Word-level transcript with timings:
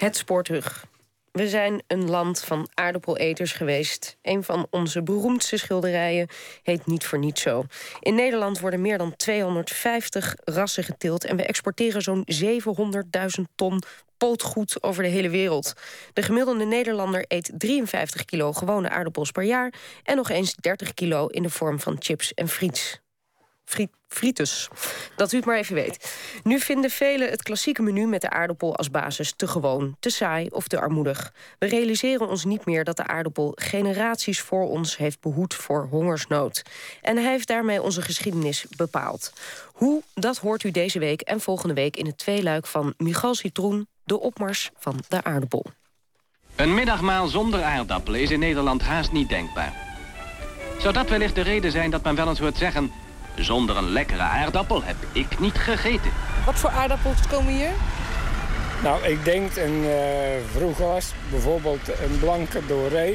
Het 0.00 0.16
spoor 0.16 0.42
terug. 0.42 0.86
We 1.32 1.48
zijn 1.48 1.82
een 1.86 2.10
land 2.10 2.40
van 2.40 2.68
aardappeleters 2.74 3.52
geweest. 3.52 4.16
Een 4.22 4.44
van 4.44 4.66
onze 4.70 5.02
beroemdste 5.02 5.56
schilderijen 5.56 6.28
heet 6.62 6.86
niet 6.86 7.06
voor 7.06 7.18
niets 7.18 7.42
zo. 7.42 7.64
In 8.00 8.14
Nederland 8.14 8.60
worden 8.60 8.80
meer 8.80 8.98
dan 8.98 9.16
250 9.16 10.34
rassen 10.44 10.84
geteeld... 10.84 11.24
en 11.24 11.36
we 11.36 11.42
exporteren 11.42 12.02
zo'n 12.02 12.26
700.000 12.42 13.44
ton 13.54 13.82
pootgoed 14.16 14.82
over 14.82 15.02
de 15.02 15.08
hele 15.08 15.30
wereld. 15.30 15.72
De 16.12 16.22
gemiddelde 16.22 16.64
Nederlander 16.64 17.24
eet 17.28 17.52
53 17.58 18.24
kilo 18.24 18.52
gewone 18.52 18.88
aardappels 18.88 19.30
per 19.30 19.44
jaar... 19.44 19.72
en 20.02 20.16
nog 20.16 20.30
eens 20.30 20.54
30 20.54 20.94
kilo 20.94 21.26
in 21.26 21.42
de 21.42 21.50
vorm 21.50 21.80
van 21.80 21.96
chips 21.98 22.34
en 22.34 22.48
friets 22.48 22.80
friet, 22.80 23.09
fritus. 24.08 24.68
Dat 25.16 25.32
u 25.32 25.36
het 25.36 25.46
maar 25.46 25.56
even 25.56 25.74
weet. 25.74 26.14
Nu 26.42 26.60
vinden 26.60 26.90
velen 26.90 27.30
het 27.30 27.42
klassieke 27.42 27.82
menu 27.82 28.06
met 28.06 28.20
de 28.20 28.30
aardappel 28.30 28.76
als 28.76 28.90
basis 28.90 29.32
te 29.36 29.46
gewoon, 29.46 29.96
te 30.00 30.10
saai 30.10 30.48
of 30.48 30.68
te 30.68 30.80
armoedig. 30.80 31.32
We 31.58 31.66
realiseren 31.66 32.28
ons 32.28 32.44
niet 32.44 32.64
meer 32.64 32.84
dat 32.84 32.96
de 32.96 33.06
aardappel 33.06 33.52
generaties 33.54 34.40
voor 34.40 34.68
ons 34.68 34.96
heeft 34.96 35.20
behoed 35.20 35.54
voor 35.54 35.86
hongersnood. 35.90 36.62
En 37.02 37.16
hij 37.16 37.30
heeft 37.30 37.48
daarmee 37.48 37.82
onze 37.82 38.02
geschiedenis 38.02 38.66
bepaald. 38.76 39.32
Hoe, 39.66 40.02
dat 40.14 40.38
hoort 40.38 40.62
u 40.62 40.70
deze 40.70 40.98
week 40.98 41.20
en 41.20 41.40
volgende 41.40 41.74
week 41.74 41.96
in 41.96 42.06
het 42.06 42.18
tweeluik 42.18 42.66
van 42.66 42.94
Michal 42.96 43.34
Citroen, 43.34 43.86
de 44.04 44.20
opmars 44.20 44.70
van 44.78 44.96
de 45.08 45.24
aardappel. 45.24 45.64
Een 46.56 46.74
middagmaal 46.74 47.28
zonder 47.28 47.62
aardappelen 47.62 48.20
is 48.20 48.30
in 48.30 48.38
Nederland 48.38 48.82
haast 48.82 49.12
niet 49.12 49.28
denkbaar. 49.28 49.72
Zou 50.78 50.92
dat 50.92 51.08
wellicht 51.08 51.34
de 51.34 51.40
reden 51.40 51.70
zijn 51.70 51.90
dat 51.90 52.02
men 52.02 52.14
wel 52.14 52.28
eens 52.28 52.38
hoort 52.38 52.56
zeggen... 52.56 52.92
Zonder 53.34 53.76
een 53.76 53.90
lekkere 53.90 54.22
aardappel 54.22 54.82
heb 54.84 54.96
ik 55.12 55.38
niet 55.38 55.58
gegeten. 55.58 56.10
Wat 56.44 56.54
voor 56.54 56.70
aardappels 56.70 57.26
komen 57.26 57.52
hier? 57.52 57.70
Nou, 58.82 59.02
ik 59.04 59.24
denk 59.24 59.56
een 59.56 59.84
uh, 59.84 59.90
vroeger 60.52 60.86
was 60.86 61.12
bijvoorbeeld 61.30 61.88
een 61.88 62.18
blanke 62.18 62.66
doré. 62.66 63.12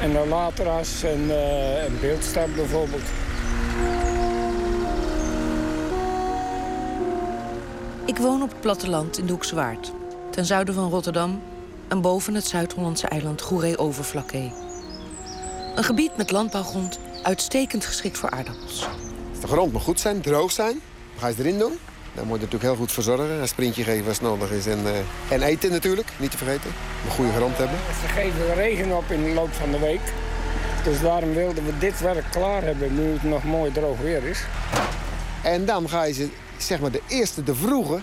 En 0.00 0.12
dan 0.12 0.28
later 0.28 0.68
als 0.68 1.02
een, 1.02 1.24
uh, 1.24 1.84
een 1.84 1.98
beeldstap 2.00 2.48
bijvoorbeeld. 2.54 3.02
Ik 8.04 8.16
woon 8.16 8.42
op 8.42 8.48
het 8.48 8.60
platteland 8.60 9.18
in 9.18 9.26
de 9.26 9.32
Hoeksewaard. 9.32 9.92
Ten 10.30 10.44
zuiden 10.44 10.74
van 10.74 10.90
Rotterdam 10.90 11.42
en 11.88 12.00
boven 12.00 12.34
het 12.34 12.46
Zuid-Hollandse 12.46 13.08
eiland 13.08 13.42
Goeree-Overflakkee. 13.42 14.52
Een 15.74 15.84
gebied 15.84 16.16
met 16.16 16.30
landbouwgrond 16.30 17.00
uitstekend 17.22 17.84
geschikt 17.84 18.18
voor 18.18 18.30
aardappels 18.30 18.86
de 19.42 19.48
grond 19.48 19.72
moet 19.72 19.82
goed 19.82 20.00
zijn, 20.00 20.20
droog 20.20 20.52
zijn. 20.52 20.80
Dan 21.12 21.20
ga 21.20 21.26
je 21.26 21.34
erin 21.38 21.58
doen. 21.58 21.78
Dan 22.14 22.26
moet 22.26 22.36
je 22.36 22.44
natuurlijk 22.44 22.62
heel 22.62 22.76
goed 22.76 22.92
verzorgen. 22.92 23.40
Een 23.40 23.48
sprintje 23.48 23.84
geven 23.84 24.08
als 24.08 24.20
nodig 24.20 24.50
is. 24.50 24.66
En, 24.66 24.78
uh, 24.84 24.90
en 25.34 25.42
eten 25.42 25.70
natuurlijk, 25.70 26.08
niet 26.16 26.30
te 26.30 26.36
vergeten. 26.36 26.70
Een 27.04 27.10
goede 27.10 27.32
grond 27.32 27.56
hebben. 27.56 27.78
Ze 28.00 28.08
geven 28.08 28.54
regen 28.54 28.96
op 28.96 29.10
in 29.10 29.24
de 29.24 29.30
loop 29.30 29.52
van 29.52 29.70
de 29.70 29.78
week. 29.78 30.00
Dus 30.84 31.00
daarom 31.00 31.34
wilden 31.34 31.66
we 31.66 31.78
dit 31.78 32.00
werk 32.00 32.24
klaar 32.30 32.62
hebben, 32.62 32.94
nu 32.94 33.12
het 33.12 33.22
nog 33.22 33.44
mooi 33.44 33.72
droog 33.72 33.98
weer 33.98 34.24
is. 34.24 34.40
En 35.42 35.64
dan 35.64 35.88
ga 35.88 36.02
je 36.02 36.12
ze, 36.12 36.28
zeg 36.56 36.80
maar 36.80 36.90
de 36.90 37.02
eerste, 37.08 37.42
de 37.42 37.54
vroege, 37.54 38.00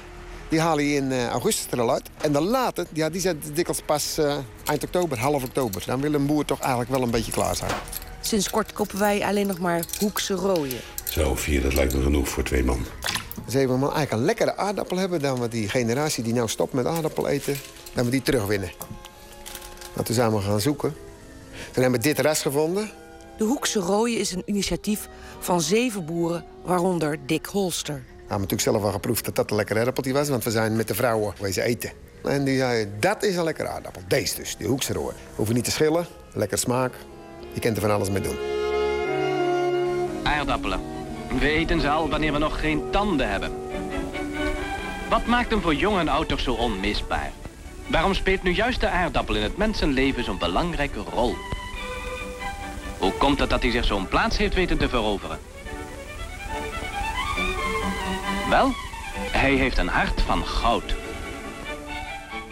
die 0.50 0.60
haal 0.60 0.80
je 0.80 0.95
in 0.95 1.12
uh, 1.12 1.28
augustus 1.28 1.72
er 1.72 1.82
al 1.82 1.92
uit. 1.92 2.10
En 2.22 2.32
de 2.32 2.42
late, 2.42 2.86
ja, 2.94 3.10
die 3.10 3.22
zijn 3.22 3.42
dikwijls 3.54 3.82
pas 3.86 4.16
uh, 4.20 4.36
eind 4.66 4.84
oktober, 4.84 5.20
half 5.20 5.44
oktober. 5.44 5.84
Dan 5.86 6.02
wil 6.02 6.14
een 6.14 6.26
boer 6.26 6.45
toch 6.45 6.60
eigenlijk 6.60 6.92
wel 6.92 7.02
een 7.02 7.12
beetje 7.12 7.32
klaar 7.32 7.56
zijn. 7.56 7.72
Sinds 8.22 8.50
kort 8.50 8.73
kopen 8.73 9.00
wij 9.00 9.26
alleen 9.26 9.48
nog 9.48 9.60
maar 9.60 9.84
hoekse 10.00 10.34
rooien. 10.34 10.80
Zo, 11.10 11.36
vier, 11.36 11.62
dat 11.62 11.74
lijkt 11.74 11.94
me 11.94 12.02
genoeg 12.02 12.30
voor 12.30 12.44
twee 12.44 12.64
man. 12.64 12.86
Dus 13.46 13.54
even 13.54 13.80
we 13.80 13.82
eigenlijk 13.82 14.12
een 14.12 14.26
lekkere 14.26 14.56
aardappel 14.56 14.98
hebben... 14.98 15.20
dan 15.20 15.40
we 15.40 15.48
die 15.48 15.70
generatie 15.70 16.24
die 16.24 16.34
nou 16.34 16.48
stopt 16.48 16.74
met 16.74 16.86
aardappel 16.86 17.28
eten... 17.28 17.56
dan 17.94 18.06
we 18.06 18.12
die 18.12 18.22
terugwinnen. 18.22 18.72
Nou, 19.94 20.06
toen 20.06 20.16
zijn 20.16 20.34
we 20.34 20.42
gaan 20.42 20.62
zoeken. 20.62 20.94
Toen 21.72 21.82
hebben 21.82 22.02
we 22.02 22.08
dit 22.08 22.20
rest 22.20 22.42
gevonden. 22.42 22.92
De 23.38 23.44
Hoekse 23.44 23.80
Rooien 23.80 24.20
is 24.20 24.32
een 24.32 24.44
initiatief 24.46 25.10
van 25.39 25.61
zeven 25.61 26.06
boeren, 26.06 26.45
waaronder 26.64 27.17
Dick 27.26 27.45
Holster. 27.45 27.95
We 27.95 28.02
hebben 28.36 28.48
natuurlijk 28.48 28.62
zelf 28.62 28.83
al 28.83 28.92
geproefd 28.92 29.26
dat 29.26 29.36
dat 29.36 29.50
een 29.50 29.56
lekkere 29.56 29.80
aardappel 29.80 30.14
was... 30.14 30.30
want 30.30 30.44
we 30.44 30.52
zijn 30.52 30.76
met 30.76 30.88
de 30.88 30.95
vrouwen 30.95 31.33
wezen 31.39 31.64
eten. 31.64 31.92
En 32.23 32.44
die 32.44 32.58
zei, 32.58 32.88
dat 33.00 33.23
is 33.23 33.36
een 33.36 33.44
lekkere 33.44 33.67
aardappel. 33.67 34.02
Deze 34.08 34.36
dus, 34.36 34.58
die 34.58 34.67
Hoekse 34.67 34.94
Rooien. 34.94 35.16
Hoeven 35.36 35.56
niet 35.56 35.64
te 35.64 35.72
schillen, 35.72 36.08
lekker 36.33 36.58
smaak. 36.58 36.94
Je 37.54 37.60
kunt 37.60 37.76
er 37.76 37.82
van 37.82 37.92
alles 37.92 38.10
mee 38.10 38.22
doen. 38.22 38.38
Aardappelen. 40.23 40.98
We 41.38 41.50
eten 41.50 41.82
ze 41.82 41.90
al 41.90 42.10
wanneer 42.10 42.34
we 42.34 42.38
nog 42.38 42.60
geen 42.60 42.90
tanden 42.92 43.30
hebben. 43.30 43.52
Wat 45.10 45.26
maakt 45.26 45.50
hem 45.50 45.62
voor 45.62 45.76
jong 45.76 46.00
en 46.00 46.08
oud 46.08 46.28
toch 46.28 46.40
zo 46.40 46.54
onmisbaar? 46.54 47.32
Waarom 47.88 48.14
speelt 48.14 48.44
nu 48.44 48.52
juist 48.52 48.80
de 48.80 48.90
aardappel 48.90 49.36
in 49.36 49.44
het 49.44 49.58
mensenleven 49.58 50.23
zo'n 50.23 50.38
belangrijke 50.38 51.00
rol? 51.14 51.36
Hoe 52.98 53.12
komt 53.12 53.39
het 53.39 53.50
dat 53.50 53.62
hij 53.62 53.72
zich 53.72 53.86
zo'n 53.86 54.08
plaats 54.08 54.38
heeft 54.38 54.54
weten 54.54 54.78
te 54.78 54.89
veroveren? 54.89 55.39
Wel, 58.50 58.72
hij 59.32 59.54
heeft 59.54 59.78
een 59.78 59.88
hart 59.88 60.22
van 60.22 60.45
goud. 60.45 60.95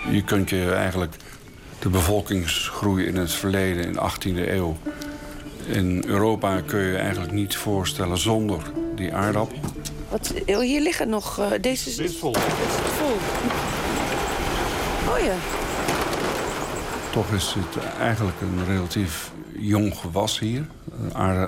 Je 0.10 0.24
kunt 0.24 0.50
je 0.50 0.72
eigenlijk 0.74 1.16
de 1.80 1.90
bevolkingsgroei 1.90 3.06
in 3.06 3.16
het 3.16 3.32
verleden, 3.32 3.84
in 3.84 3.94
de 3.94 4.00
18e 4.00 4.50
eeuw... 4.50 4.78
In 5.68 6.04
Europa 6.06 6.62
kun 6.62 6.80
je 6.80 6.98
eigenlijk 6.98 7.32
niet 7.32 7.56
voorstellen 7.56 8.18
zonder 8.18 8.62
die 8.96 9.14
aardappel. 9.14 9.58
Wat, 10.10 10.34
oh, 10.46 10.60
hier 10.60 10.82
liggen 10.82 11.10
nog... 11.10 11.40
Uh, 11.40 11.52
deze 11.62 11.96
Dit 11.96 12.10
is 12.10 12.18
vol. 12.18 12.32
Dit 12.32 12.42
is 12.42 12.92
vol. 12.98 13.16
Oh 15.14 15.20
ja. 15.20 15.36
Toch 17.12 17.32
is 17.32 17.56
het 17.58 17.84
eigenlijk 18.00 18.42
een 18.42 18.66
relatief 18.66 19.32
jong 19.60 19.98
gewas 19.98 20.40
hier. 20.40 20.68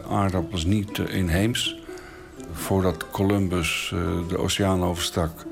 Aardappels 0.09 0.65
niet 0.65 0.97
uh, 0.97 1.15
inheems. 1.15 1.77
Voordat 2.51 3.09
Columbus 3.11 3.91
uh, 3.93 4.27
de 4.27 4.37
oceaan 4.37 4.83
overstak... 4.83 5.45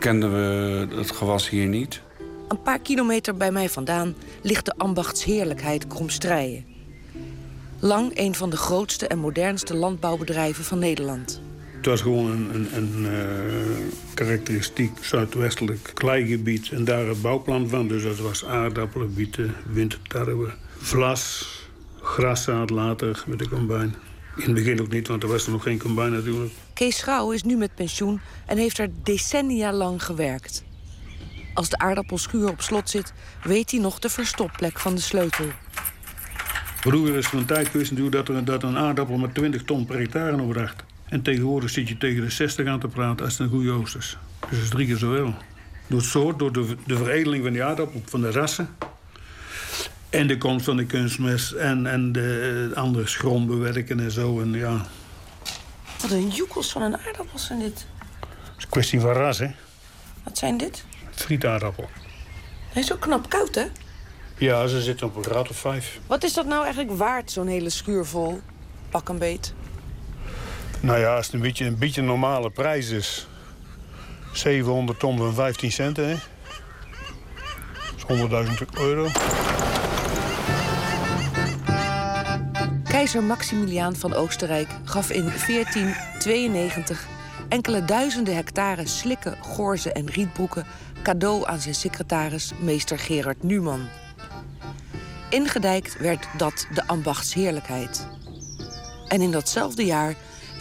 kenden 0.00 0.32
we 0.32 0.86
het 0.96 1.10
gewas 1.10 1.48
hier 1.48 1.66
niet. 1.66 2.00
Een 2.48 2.62
paar 2.62 2.78
kilometer 2.78 3.36
bij 3.36 3.52
mij 3.52 3.68
vandaan 3.68 4.14
ligt 4.42 4.64
de 4.64 4.74
ambachtsheerlijkheid 4.76 5.86
Kromstrijen. 5.86 6.75
Lang 7.80 8.10
een 8.14 8.34
van 8.34 8.50
de 8.50 8.56
grootste 8.56 9.06
en 9.06 9.18
modernste 9.18 9.74
landbouwbedrijven 9.74 10.64
van 10.64 10.78
Nederland. 10.78 11.40
Het 11.76 11.86
was 11.86 12.00
gewoon 12.00 12.30
een, 12.30 12.54
een, 12.54 12.76
een 12.76 13.02
uh, 13.02 13.18
karakteristiek 14.14 15.04
zuidwestelijk 15.04 15.90
kleigebied 15.94 16.70
en 16.70 16.84
daar 16.84 17.06
het 17.06 17.22
bouwplan 17.22 17.68
van. 17.68 17.88
Dus 17.88 18.02
dat 18.02 18.18
was 18.18 18.44
aardappelen, 18.44 19.14
bieten, 19.14 19.54
wintertarwe, 19.72 20.54
vlas, 20.78 21.48
graszaad 22.02 22.70
later 22.70 23.24
met 23.26 23.38
de 23.38 23.48
combine. 23.48 23.90
In 24.36 24.42
het 24.42 24.54
begin 24.54 24.80
ook 24.80 24.90
niet, 24.90 25.08
want 25.08 25.22
er 25.22 25.28
was 25.28 25.46
er 25.46 25.52
nog 25.52 25.62
geen 25.62 25.78
combine 25.78 26.10
natuurlijk. 26.10 26.52
Kees 26.74 26.96
Schouw 26.96 27.30
is 27.30 27.42
nu 27.42 27.56
met 27.56 27.74
pensioen 27.74 28.20
en 28.46 28.56
heeft 28.56 28.78
er 28.78 28.88
decennia 29.02 29.72
lang 29.72 30.04
gewerkt. 30.04 30.64
Als 31.54 31.68
de 31.68 31.78
aardappelschuur 31.78 32.48
op 32.48 32.60
slot 32.60 32.90
zit, 32.90 33.12
weet 33.42 33.70
hij 33.70 33.80
nog 33.80 33.98
de 33.98 34.08
verstopplek 34.08 34.78
van 34.78 34.94
de 34.94 35.00
sleutel. 35.00 35.46
Vroeger 36.86 37.16
is 37.16 37.26
er 37.26 37.38
een 37.38 37.44
tijd 37.44 37.68
geweest 37.68 37.90
natuurlijk 37.90 38.16
dat, 38.16 38.36
er, 38.36 38.44
dat 38.44 38.62
een 38.62 38.78
aardappel 38.78 39.16
met 39.16 39.34
20 39.34 39.62
ton 39.62 39.86
per 39.86 39.98
hectare 39.98 40.42
opbracht. 40.42 40.84
En 41.08 41.22
tegenwoordig 41.22 41.70
zit 41.70 41.88
je 41.88 41.98
tegen 41.98 42.22
de 42.22 42.30
60 42.30 42.66
aan 42.66 42.80
te 42.80 42.88
praten 42.88 43.24
als 43.24 43.38
het 43.38 43.42
een 43.42 43.52
goede 43.52 43.70
oosters. 43.70 44.16
Dus 44.40 44.50
dat 44.50 44.58
is 44.58 44.68
drie 44.68 44.86
keer 44.86 44.96
zoveel. 44.96 45.34
Door 45.86 45.98
het 45.98 46.08
soort, 46.08 46.38
door 46.38 46.52
de, 46.52 46.76
de 46.86 46.96
veredeling 46.96 47.42
van 47.42 47.52
die 47.52 47.64
aardappel, 47.64 48.02
van 48.04 48.20
de 48.20 48.30
rassen. 48.30 48.76
En 50.10 50.26
de 50.26 50.38
komst 50.38 50.64
van 50.64 50.76
de 50.76 50.86
kunstmest 50.86 51.52
en, 51.52 51.86
en 51.86 52.12
de 52.12 52.70
andere 52.74 53.06
schrom 53.06 53.46
bewerken 53.46 54.00
en 54.00 54.10
zo. 54.10 54.40
En 54.40 54.52
ja. 54.52 54.86
Wat 56.00 56.10
een 56.10 56.28
joekels 56.28 56.72
van 56.72 56.82
een 56.82 56.96
aardappel 56.96 57.38
zijn 57.38 57.58
dit. 57.58 57.86
Het 58.20 58.56
is 58.56 58.64
een 58.64 58.70
kwestie 58.70 59.00
van 59.00 59.12
ras, 59.12 59.38
hè. 59.38 59.50
Wat 60.22 60.38
zijn 60.38 60.56
dit? 60.56 60.84
Frietaardappel. 61.10 61.88
Hij 62.68 62.82
is 62.82 62.92
ook 62.92 63.00
knap 63.00 63.28
koud, 63.28 63.54
hè? 63.54 63.66
Ja, 64.38 64.66
ze 64.66 64.80
zitten 64.82 65.06
op 65.06 65.16
een 65.16 65.24
graad 65.24 65.50
of 65.50 65.56
vijf. 65.56 65.98
Wat 66.06 66.24
is 66.24 66.34
dat 66.34 66.46
nou 66.46 66.64
eigenlijk 66.64 66.96
waard, 66.96 67.30
zo'n 67.30 67.46
hele 67.46 67.70
schuur 67.70 68.06
vol? 68.06 68.40
Pak 68.88 69.08
een 69.08 69.18
beet. 69.18 69.54
Nou 70.80 70.98
ja, 70.98 71.16
als 71.16 71.26
het 71.26 71.34
een 71.34 71.40
beetje 71.40 71.64
een 71.64 71.78
beetje 71.78 72.02
normale 72.02 72.50
prijs 72.50 72.90
is... 72.90 73.26
700 74.32 74.98
ton 74.98 75.18
van 75.18 75.34
15 75.34 75.72
cent, 75.72 75.96
hè? 75.96 76.14
Dat 78.06 78.10
is 78.10 78.48
100.000 78.48 78.80
euro. 78.80 79.08
Keizer 82.84 83.22
Maximiliaan 83.22 83.96
van 83.96 84.14
Oostenrijk 84.14 84.68
gaf 84.84 85.10
in 85.10 85.24
1492 85.24 87.06
enkele 87.48 87.84
duizenden 87.84 88.34
hectare 88.34 88.86
slikken, 88.86 89.36
gorzen 89.40 89.94
en 89.94 90.10
rietbroeken 90.10 90.66
cadeau 91.02 91.46
aan 91.46 91.60
zijn 91.60 91.74
secretaris, 91.74 92.52
meester 92.60 92.98
Gerard 92.98 93.42
Numan. 93.42 93.88
Ingedijkt 95.30 95.98
werd 95.98 96.28
dat 96.36 96.66
de 96.74 96.86
ambachtsheerlijkheid. 96.86 98.06
En 99.08 99.20
in 99.20 99.30
datzelfde 99.30 99.84
jaar, 99.84 100.14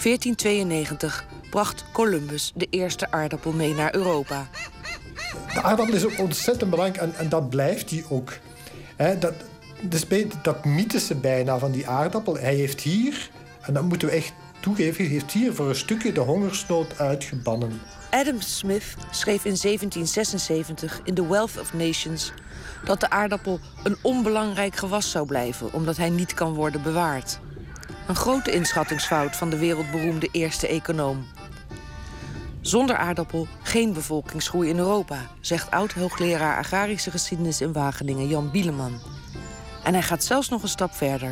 1492, 0.03 1.25
bracht 1.49 1.85
Columbus 1.91 2.51
de 2.55 2.67
eerste 2.69 3.11
aardappel 3.11 3.51
mee 3.51 3.73
naar 3.73 3.95
Europa. 3.95 4.47
De 5.53 5.61
aardappel 5.61 5.95
is 5.95 6.05
ook 6.05 6.19
ontzettend 6.19 6.69
belangrijk 6.69 7.01
en, 7.01 7.15
en 7.15 7.29
dat 7.29 7.49
blijft 7.49 7.89
die 7.89 8.05
ook. 8.09 8.33
He, 8.95 9.17
dat, 9.17 9.33
dus 9.81 10.05
dat 10.41 10.65
mythische 10.65 11.15
bijna 11.15 11.57
van 11.57 11.71
die 11.71 11.87
aardappel. 11.87 12.37
Hij 12.37 12.55
heeft 12.55 12.81
hier, 12.81 13.29
en 13.61 13.73
dat 13.73 13.83
moeten 13.83 14.07
we 14.07 14.13
echt 14.13 14.33
toegeven, 14.59 15.03
hij 15.03 15.13
heeft 15.13 15.31
hier 15.31 15.53
voor 15.53 15.69
een 15.69 15.75
stukje 15.75 16.11
de 16.11 16.19
hongersnood 16.19 16.99
uitgebannen. 16.99 17.81
Adam 18.09 18.41
Smith 18.41 18.95
schreef 19.11 19.45
in 19.45 19.57
1776 19.61 21.01
in 21.03 21.13
The 21.13 21.27
Wealth 21.27 21.59
of 21.59 21.73
Nations 21.73 22.33
dat 22.85 22.99
de 22.99 23.09
aardappel 23.09 23.59
een 23.83 23.97
onbelangrijk 24.01 24.75
gewas 24.75 25.11
zou 25.11 25.27
blijven 25.27 25.73
omdat 25.73 25.97
hij 25.97 26.09
niet 26.09 26.33
kan 26.33 26.53
worden 26.53 26.81
bewaard. 26.81 27.39
Een 28.07 28.15
grote 28.15 28.51
inschattingsfout 28.51 29.35
van 29.35 29.49
de 29.49 29.57
wereldberoemde 29.57 30.29
eerste 30.31 30.67
econoom. 30.67 31.25
Zonder 32.61 32.95
aardappel 32.95 33.47
geen 33.63 33.93
bevolkingsgroei 33.93 34.69
in 34.69 34.77
Europa, 34.77 35.17
zegt 35.41 35.71
oud-hoogleraar 35.71 36.57
agrarische 36.57 37.11
geschiedenis 37.11 37.61
in 37.61 37.73
Wageningen 37.73 38.27
Jan 38.27 38.51
Bieleman. 38.51 38.99
En 39.83 39.93
hij 39.93 40.03
gaat 40.03 40.23
zelfs 40.23 40.49
nog 40.49 40.61
een 40.63 40.69
stap 40.69 40.93
verder. 40.93 41.31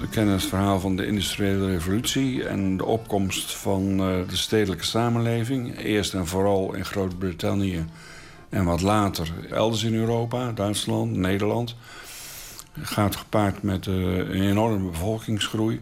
We 0.00 0.08
kennen 0.08 0.34
het 0.34 0.44
verhaal 0.44 0.80
van 0.80 0.96
de 0.96 1.06
industriële 1.06 1.66
revolutie 1.66 2.44
en 2.44 2.76
de 2.76 2.84
opkomst 2.84 3.56
van 3.56 4.00
eh, 4.00 4.28
de 4.28 4.36
stedelijke 4.36 4.84
samenleving. 4.84 5.78
Eerst 5.78 6.14
en 6.14 6.26
vooral 6.26 6.74
in 6.74 6.84
Groot-Brittannië 6.84 7.84
en 8.50 8.64
wat 8.64 8.80
later 8.80 9.32
elders 9.50 9.82
in 9.82 9.94
Europa, 9.94 10.52
Duitsland, 10.52 11.16
Nederland. 11.16 11.76
Gaat 12.80 13.16
gepaard 13.16 13.62
met 13.62 13.86
uh, 13.86 14.16
een 14.16 14.48
enorme 14.48 14.90
bevolkingsgroei. 14.90 15.80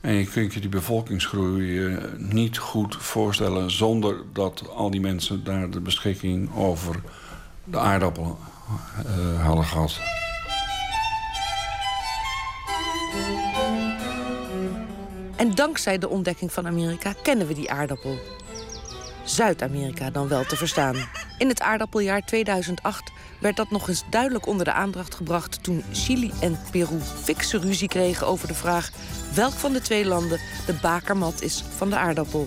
En 0.00 0.14
je 0.14 0.26
kunt 0.26 0.54
je 0.54 0.60
die 0.60 0.68
bevolkingsgroei 0.68 1.78
uh, 1.78 2.02
niet 2.16 2.58
goed 2.58 2.96
voorstellen 2.96 3.70
zonder 3.70 4.16
dat 4.32 4.68
al 4.74 4.90
die 4.90 5.00
mensen 5.00 5.44
daar 5.44 5.70
de 5.70 5.80
beschikking 5.80 6.54
over 6.54 7.00
de 7.64 7.78
aardappel 7.78 8.38
uh, 9.06 9.44
hadden 9.44 9.64
gehad. 9.64 10.00
En 15.36 15.54
dankzij 15.54 15.98
de 15.98 16.08
ontdekking 16.08 16.52
van 16.52 16.66
Amerika 16.66 17.14
kennen 17.22 17.46
we 17.46 17.54
die 17.54 17.70
aardappel. 17.70 18.18
Zuid-Amerika 19.34 20.10
dan 20.10 20.28
wel 20.28 20.44
te 20.44 20.56
verstaan. 20.56 20.96
In 21.38 21.48
het 21.48 21.60
aardappeljaar 21.60 22.24
2008 22.24 23.12
werd 23.40 23.56
dat 23.56 23.70
nog 23.70 23.88
eens 23.88 24.04
duidelijk 24.10 24.46
onder 24.46 24.64
de 24.64 24.72
aandacht 24.72 25.14
gebracht 25.14 25.62
toen 25.62 25.84
Chili 25.92 26.30
en 26.40 26.58
Peru 26.70 27.00
fikse 27.22 27.58
ruzie 27.58 27.88
kregen 27.88 28.26
over 28.26 28.48
de 28.48 28.54
vraag 28.54 28.90
welk 29.34 29.52
van 29.52 29.72
de 29.72 29.80
twee 29.80 30.06
landen 30.06 30.40
de 30.66 30.78
bakermat 30.82 31.42
is 31.42 31.64
van 31.76 31.90
de 31.90 31.96
aardappel. 31.96 32.46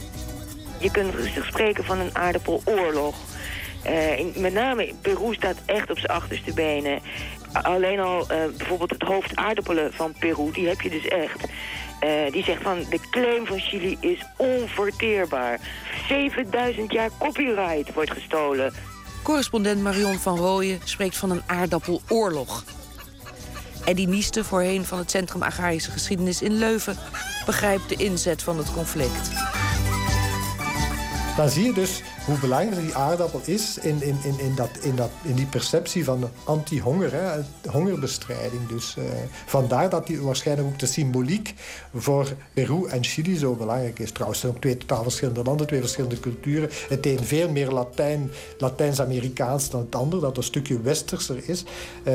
Je 0.80 0.92
kunt 0.92 1.14
rustig 1.14 1.46
spreken 1.46 1.84
van 1.84 2.00
een 2.00 2.16
aardappeloorlog. 2.16 3.16
In, 4.18 4.34
met 4.36 4.54
name 4.54 4.94
Peru 5.02 5.34
staat 5.34 5.58
echt 5.66 5.90
op 5.90 5.98
zijn 5.98 6.12
achterste 6.12 6.54
benen. 6.54 7.00
Alleen 7.52 8.00
al 8.00 8.22
uh, 8.22 8.28
bijvoorbeeld 8.58 8.90
het 8.90 9.02
hoofd 9.02 9.36
aardappelen 9.36 9.94
van 9.94 10.14
Peru, 10.20 10.52
die 10.52 10.68
heb 10.68 10.82
je 10.82 10.90
dus 10.90 11.08
echt. 11.08 11.46
Uh, 12.04 12.32
die 12.32 12.44
zegt 12.44 12.62
van 12.62 12.78
de 12.90 13.00
claim 13.10 13.46
van 13.46 13.60
Chili 13.60 13.98
is 14.00 14.26
onverteerbaar. 14.38 15.60
7000 16.08 16.92
jaar 16.92 17.10
copyright 17.20 17.94
wordt 17.94 18.12
gestolen. 18.12 18.74
Correspondent 19.24 19.82
Marion 19.82 20.18
van 20.18 20.38
Rooyen 20.38 20.80
spreekt 20.84 21.18
van 21.18 21.32
een 21.32 21.44
aardappeloorlog. 21.46 22.64
Eddie 23.86 24.08
Nieste, 24.08 24.44
voorheen 24.44 24.86
van 24.86 24.98
het 24.98 25.12
Centrum 25.12 25.44
Agrarische 25.44 25.92
Geschiedenis 25.92 26.42
in 26.42 26.54
Leuven... 26.54 26.98
begrijpt 27.46 27.90
de 27.90 27.96
inzet 27.96 28.44
van 28.44 28.58
het 28.58 28.74
conflict. 28.74 29.30
Dan 31.38 31.50
zie 31.50 31.66
je 31.66 31.74
dus 31.74 32.02
hoe 32.26 32.40
belangrijk 32.40 32.82
die 32.82 32.96
aardappel 32.96 33.42
is 33.46 33.78
in, 33.78 34.02
in, 34.02 34.18
in, 34.24 34.40
in, 34.40 34.56
dat, 34.56 34.70
in, 34.82 34.96
dat, 34.96 35.10
in 35.24 35.36
die 35.36 35.46
perceptie 35.46 36.04
van 36.04 36.30
anti-honger, 36.44 37.46
hongerbestrijding. 37.72 38.68
Dus 38.68 38.96
uh, 39.00 39.04
vandaar 39.46 39.90
dat 39.90 40.08
die 40.08 40.22
waarschijnlijk 40.22 40.68
ook 40.68 40.80
de 40.80 40.86
symboliek 40.86 41.54
voor 41.94 42.34
Peru 42.54 42.88
en 42.88 43.04
Chili 43.04 43.38
zo 43.38 43.54
belangrijk 43.54 44.00
is. 44.00 44.12
Trouwens, 44.12 44.42
het 44.42 44.52
zijn 44.52 44.54
ook 44.54 44.62
twee 44.62 44.78
totaal 44.78 45.04
verschillende 45.04 45.44
landen, 45.44 45.68
twee 45.68 45.80
verschillende 45.80 46.20
culturen. 46.20 46.70
Het 46.90 47.06
een 47.06 47.24
veel 47.24 47.50
meer 47.50 47.72
Latijn, 47.72 48.32
Latijns-Amerikaans 48.58 49.70
dan 49.70 49.82
het 49.82 49.96
ander, 49.96 50.20
dat 50.20 50.38
een 50.38 50.44
stukje 50.44 50.82
westerser 50.82 51.50
is. 51.50 51.64
Uh, 52.08 52.14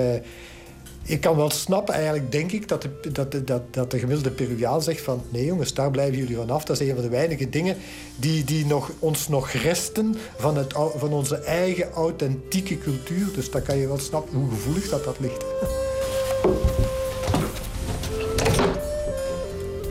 ik 1.02 1.20
kan 1.20 1.36
wel 1.36 1.50
snappen, 1.50 1.94
eigenlijk 1.94 2.32
denk 2.32 2.52
ik, 2.52 2.68
dat 2.68 2.82
de, 2.82 3.10
dat, 3.12 3.46
dat, 3.46 3.74
dat 3.74 3.90
de 3.90 3.98
gemiddelde 3.98 4.30
Peruviaan 4.30 4.82
zegt 4.82 5.00
van... 5.00 5.22
nee 5.28 5.44
jongens, 5.44 5.74
daar 5.74 5.90
blijven 5.90 6.18
jullie 6.18 6.36
vanaf. 6.36 6.64
Dat 6.64 6.80
is 6.80 6.88
een 6.88 6.94
van 6.94 7.04
de 7.04 7.10
weinige 7.10 7.48
dingen 7.48 7.76
die, 8.16 8.44
die 8.44 8.66
nog, 8.66 8.90
ons 8.98 9.28
nog 9.28 9.50
resten 9.50 10.16
van, 10.38 10.56
het, 10.56 10.72
van 10.72 11.12
onze 11.12 11.36
eigen 11.36 11.90
authentieke 11.92 12.78
cultuur. 12.78 13.26
Dus 13.34 13.50
dan 13.50 13.62
kan 13.62 13.76
je 13.76 13.86
wel 13.86 13.98
snappen 13.98 14.38
hoe 14.38 14.50
gevoelig 14.50 14.88
dat, 14.88 15.04
dat 15.04 15.16
ligt. 15.20 15.44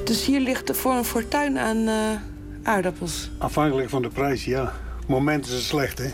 Dus 0.03 0.25
hier 0.25 0.39
ligt 0.39 0.69
er 0.69 0.75
voor 0.75 0.93
een 0.93 1.05
fortuin 1.05 1.57
aan 1.57 1.77
uh, 1.77 2.11
aardappels? 2.63 3.29
Afhankelijk 3.37 3.89
van 3.89 4.01
de 4.01 4.09
prijs, 4.09 4.45
ja. 4.45 4.73
moment 5.07 5.45
is 5.45 5.53
het 5.53 5.61
slecht, 5.61 5.97
hè? 5.97 6.09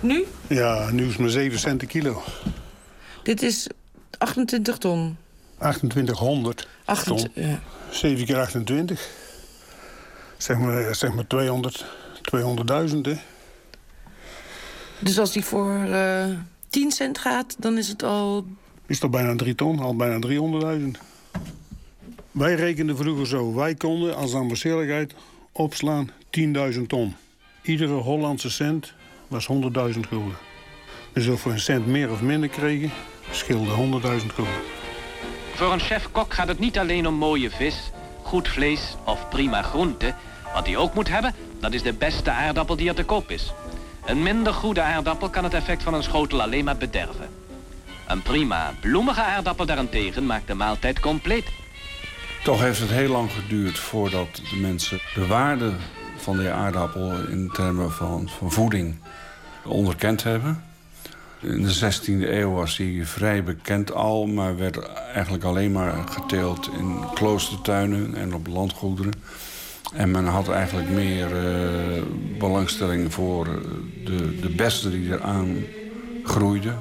Nu? 0.00 0.24
Ja, 0.46 0.90
nu 0.90 1.02
is 1.02 1.08
het 1.08 1.18
maar 1.18 1.28
7 1.28 1.58
cent 1.58 1.82
een 1.82 1.88
kilo. 1.88 2.22
Dit 3.24 3.42
is 3.42 3.66
28 4.18 4.78
ton. 4.78 5.16
2800 5.58 6.68
ton. 7.04 7.28
Ja. 7.34 7.60
7 7.90 8.24
keer 8.24 8.38
28. 8.38 9.10
Zeg 10.36 10.58
maar, 10.58 10.94
zeg 10.94 11.14
maar 11.14 11.26
200, 11.26 11.84
200.000, 12.90 13.00
hè. 13.00 13.14
Dus 14.98 15.18
als 15.18 15.32
die 15.32 15.44
voor 15.44 15.70
uh, 15.70 16.24
eh, 16.24 16.38
10 16.68 16.90
cent 16.90 17.18
gaat, 17.18 17.56
dan 17.58 17.78
is 17.78 17.88
het 17.88 18.02
al... 18.02 18.46
Is 18.86 19.00
dat 19.00 19.10
bijna 19.10 19.36
3 19.36 19.54
ton, 19.54 19.78
al 19.78 19.96
bijna 19.96 20.26
300.000. 20.78 20.84
Wij 22.30 22.54
rekenden 22.54 22.96
vroeger 22.96 23.26
zo. 23.26 23.54
Wij 23.54 23.74
konden 23.74 24.16
als 24.16 24.34
aanbestelligheid 24.34 25.14
opslaan 25.52 26.10
10.000 26.72 26.80
ton. 26.86 27.14
Iedere 27.62 27.92
Hollandse 27.92 28.50
cent 28.50 28.92
was 29.28 29.48
100.000 29.52 30.00
gulden. 30.08 30.36
Dus 31.12 31.26
of 31.26 31.44
we 31.44 31.50
een 31.50 31.60
cent 31.60 31.86
meer 31.86 32.10
of 32.10 32.22
minder 32.22 32.48
kregen, 32.48 32.90
scheelde 33.34 34.00
100.000 34.20 34.26
kronen. 34.34 34.52
Voor 35.54 35.72
een 35.72 35.80
chef-kok 35.80 36.34
gaat 36.34 36.48
het 36.48 36.58
niet 36.58 36.78
alleen 36.78 37.06
om 37.06 37.14
mooie 37.14 37.50
vis, 37.50 37.90
goed 38.22 38.48
vlees 38.48 38.96
of 39.04 39.28
prima 39.28 39.62
groente. 39.62 40.14
Wat 40.54 40.66
hij 40.66 40.76
ook 40.76 40.94
moet 40.94 41.08
hebben, 41.08 41.34
dat 41.60 41.72
is 41.72 41.82
de 41.82 41.92
beste 41.92 42.30
aardappel 42.30 42.76
die 42.76 42.88
er 42.88 42.94
te 42.94 43.04
koop 43.04 43.30
is. 43.30 43.52
Een 44.04 44.22
minder 44.22 44.52
goede 44.52 44.80
aardappel 44.80 45.30
kan 45.30 45.44
het 45.44 45.54
effect 45.54 45.82
van 45.82 45.94
een 45.94 46.02
schotel 46.02 46.42
alleen 46.42 46.64
maar 46.64 46.76
bederven. 46.76 47.28
Een 48.06 48.22
prima, 48.22 48.72
bloemige 48.80 49.22
aardappel 49.22 49.66
daarentegen 49.66 50.26
maakt 50.26 50.46
de 50.46 50.54
maaltijd 50.54 51.00
compleet. 51.00 51.44
Toch 52.42 52.60
heeft 52.60 52.80
het 52.80 52.90
heel 52.90 53.10
lang 53.10 53.32
geduurd 53.32 53.78
voordat 53.78 54.42
de 54.50 54.56
mensen 54.56 55.00
de 55.14 55.26
waarde 55.26 55.72
van 56.16 56.38
die 56.38 56.48
aardappel 56.48 57.28
in 57.28 57.50
termen 57.52 57.92
van, 57.92 58.28
van 58.38 58.52
voeding 58.52 58.96
onderkend 59.64 60.22
hebben. 60.22 60.64
In 61.44 61.62
de 61.62 61.74
16e 61.74 62.30
eeuw 62.30 62.50
was 62.50 62.76
hij 62.76 63.00
vrij 63.02 63.44
bekend 63.44 63.92
al, 63.92 64.26
maar 64.26 64.56
werd 64.56 64.78
eigenlijk 65.12 65.44
alleen 65.44 65.72
maar 65.72 66.04
geteeld 66.08 66.70
in 66.78 66.96
kloostertuinen 67.14 68.14
en 68.14 68.34
op 68.34 68.46
landgoederen. 68.46 69.12
En 69.94 70.10
men 70.10 70.26
had 70.26 70.48
eigenlijk 70.48 70.88
meer 70.88 71.30
uh, 71.30 72.02
belangstelling 72.38 73.12
voor 73.12 73.44
de, 74.04 74.38
de 74.40 74.48
beste 74.48 74.90
die 74.90 75.12
eraan 75.12 75.56
groeiden... 76.22 76.78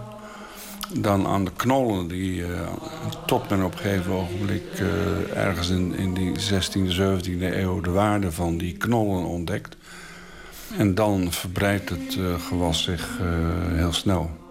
dan 0.99 1.27
aan 1.27 1.45
de 1.45 1.51
knollen 1.55 2.07
die 2.07 2.41
uh, 2.41 2.47
tot 3.25 3.49
men 3.49 3.63
op 3.63 3.73
een 3.73 3.79
gegeven 3.79 4.11
ogenblik... 4.11 4.79
Uh, 4.79 5.37
ergens 5.37 5.69
in, 5.69 5.95
in 5.95 6.13
die 6.13 6.31
16e, 6.31 6.95
17e 6.95 7.39
eeuw 7.39 7.81
de 7.81 7.91
waarde 7.91 8.31
van 8.31 8.57
die 8.57 8.77
knollen 8.77 9.23
ontdekt. 9.23 9.77
En 10.77 10.95
dan 10.95 11.31
verbreidt 11.31 11.89
het 11.89 12.17
gewas 12.39 12.83
zich 12.83 13.19
heel 13.75 13.93
snel 13.93 14.41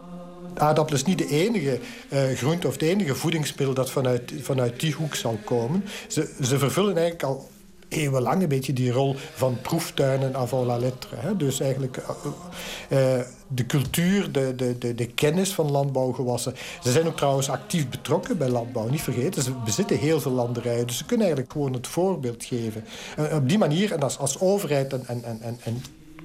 aardappel 0.55 0.95
is 0.95 1.05
niet 1.05 1.19
de 1.19 1.29
enige 1.29 1.79
uh, 2.09 2.25
groente 2.25 2.67
of 2.67 2.73
het 2.73 2.83
enige 2.83 3.15
voedingsmiddel 3.15 3.75
dat 3.75 3.91
vanuit, 3.91 4.33
vanuit 4.41 4.81
die 4.81 4.93
hoek 4.93 5.15
zal 5.15 5.39
komen. 5.45 5.85
Ze, 6.09 6.35
ze 6.43 6.59
vervullen 6.59 6.97
eigenlijk 6.97 7.23
al 7.23 7.51
eeuwenlang 7.93 8.43
een 8.43 8.49
beetje 8.49 8.73
die 8.73 8.93
rol 8.93 9.17
van 9.35 9.59
proeftuinen 9.63 10.37
avant 10.37 10.67
la 10.67 10.77
lettre. 10.77 11.17
Hè? 11.17 11.37
Dus 11.37 11.61
eigenlijk 11.61 11.97
uh, 11.97 13.21
de 13.47 13.67
cultuur, 13.67 14.33
de, 14.33 14.55
de, 14.55 14.79
de, 14.79 14.95
de, 14.95 15.07
kennis 15.07 15.55
van 15.55 15.71
landbouwgewassen. 15.71 16.55
Ze 16.83 16.93
zijn 16.93 17.07
ook 17.07 17.17
trouwens 17.17 17.49
actief 17.49 17.89
betrokken 17.89 18.39
bij 18.39 18.49
landbouw, 18.49 18.89
niet 18.89 19.03
vergeten. 19.03 19.43
Ze 19.43 19.53
bezitten 19.65 19.99
heel 19.99 20.21
veel 20.21 20.33
landerijen, 20.33 20.87
dus 20.87 20.97
ze 20.97 21.05
kunnen 21.05 21.27
eigenlijk 21.27 21.55
gewoon 21.55 21.73
het 21.73 21.87
voorbeeld 21.87 22.45
geven. 22.45 22.85
En 23.17 23.37
op 23.37 23.49
die 23.49 23.59
manier, 23.59 23.93
en 23.93 24.01
als, 24.01 24.19
als 24.19 24.41
overheid 24.41 24.93
en, 24.93 25.05
en, 25.07 25.39
en, 25.41 25.59
en 25.65 25.83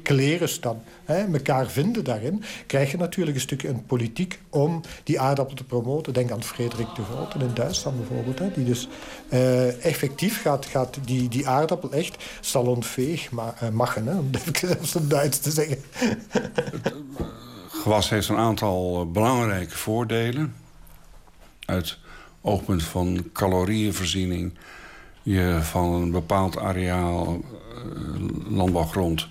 klerens 0.08 0.60
dan 0.60 0.82
hè, 1.06 1.34
elkaar 1.34 1.68
vinden 1.68 2.04
daarin, 2.04 2.44
krijg 2.68 2.92
je 2.92 2.98
natuurlijk 2.98 3.36
een 3.36 3.42
stukje 3.42 3.68
een 3.68 3.86
politiek 3.86 4.40
om 4.50 4.82
die 5.04 5.20
aardappel 5.20 5.56
te 5.56 5.64
promoten. 5.64 6.14
Denk 6.14 6.32
aan 6.32 6.44
Frederik 6.44 6.96
de 6.96 7.04
Grote 7.04 7.40
in 7.40 7.54
Duitsland 7.54 7.98
bijvoorbeeld, 7.98 8.40
hè, 8.40 8.52
die 8.52 8.66
dus 8.66 8.88
uh, 9.30 9.86
effectief 9.86 10.42
gaat, 10.42 10.66
gaat 10.66 10.98
die, 11.06 11.30
die 11.30 11.48
aardappel 11.48 11.92
echt 11.92 12.24
salonveeg 12.42 13.32
ma 13.32 13.56
uh, 13.64 13.70
machen, 13.70 14.08
hè, 14.08 14.18
om 14.18 14.30
het 14.32 14.58
zelfs 14.68 14.96
in 14.96 15.08
Duits 15.08 15.40
te 15.40 15.52
zeggen. 15.52 15.78
gewas 17.70 18.10
heeft 18.10 18.30
een 18.30 18.38
aantal 18.38 19.12
belangrijke 19.12 19.78
voordelen. 19.78 20.56
Uit 21.66 21.98
oogpunt 22.42 22.84
van 22.84 23.30
calorieënvoorziening... 23.34 24.54
je 25.24 25.60
van 25.62 25.94
een 25.94 26.12
bepaald 26.12 26.58
areaal 26.58 27.42
landbouwgrond... 28.48 29.28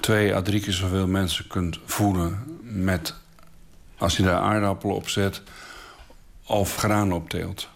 twee 0.00 0.34
à 0.34 0.42
drie 0.42 0.60
keer 0.60 0.72
zoveel 0.72 1.06
mensen 1.06 1.46
kunt 1.46 1.78
voeden 1.84 2.58
met... 2.62 3.14
als 3.98 4.16
je 4.16 4.22
daar 4.22 4.40
aardappelen 4.40 4.96
op 4.96 5.08
zet 5.08 5.42
of 6.46 6.76
graan 6.76 7.12
opteelt. 7.12 7.68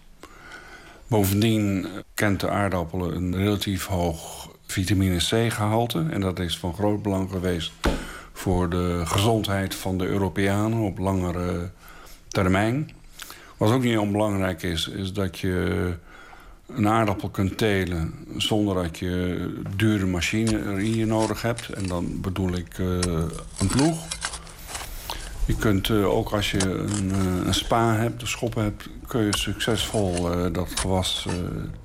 Bovendien 1.07 1.87
kent 2.15 2.41
de 2.41 2.51
aardappelen 2.51 3.17
een 3.17 3.37
relatief 3.37 3.87
hoog 3.87 4.49
vitamine 4.67 5.17
C-gehalte. 5.17 6.07
En 6.11 6.21
dat 6.21 6.39
is 6.39 6.59
van 6.59 6.75
groot 6.75 7.03
belang 7.03 7.31
geweest 7.31 7.73
voor 8.33 8.71
de 8.71 9.03
gezondheid 9.05 9.75
van 9.75 9.99
de 9.99 10.07
Europeanen 10.07 10.79
op 10.79 10.99
langere 10.99 11.71
termijn. 12.29 12.91
Wat 13.57 13.73
ook 13.73 13.83
niet 13.83 13.99
onbelangrijk 13.99 14.63
is, 14.63 14.89
is 14.89 15.13
dat 15.13 15.39
je 15.39 15.95
een 16.77 16.89
aardappel 16.89 17.29
kunt 17.29 17.59
telen 17.59 18.15
zonder 18.37 18.75
dat 18.75 18.99
je 18.99 19.49
dure 19.77 20.07
machinerie 20.07 21.07
nodig 21.07 21.43
hebt. 21.43 21.69
En 21.69 21.87
dan 21.87 22.21
bedoel 22.21 22.53
ik 22.53 22.79
uh, 22.79 22.99
een 23.59 23.67
ploeg. 23.69 24.07
Je 25.47 25.57
kunt 25.57 25.89
uh, 25.89 26.15
ook 26.15 26.31
als 26.31 26.51
je 26.51 26.69
een, 26.69 27.11
uh, 27.11 27.47
een, 27.47 27.55
spa 27.55 27.95
hebt, 27.95 28.23
een 28.23 28.29
schop 28.29 28.55
hebt... 28.55 28.89
kun 29.07 29.23
je 29.23 29.37
succesvol 29.37 30.29
dat 30.53 30.69
gewas 30.75 31.29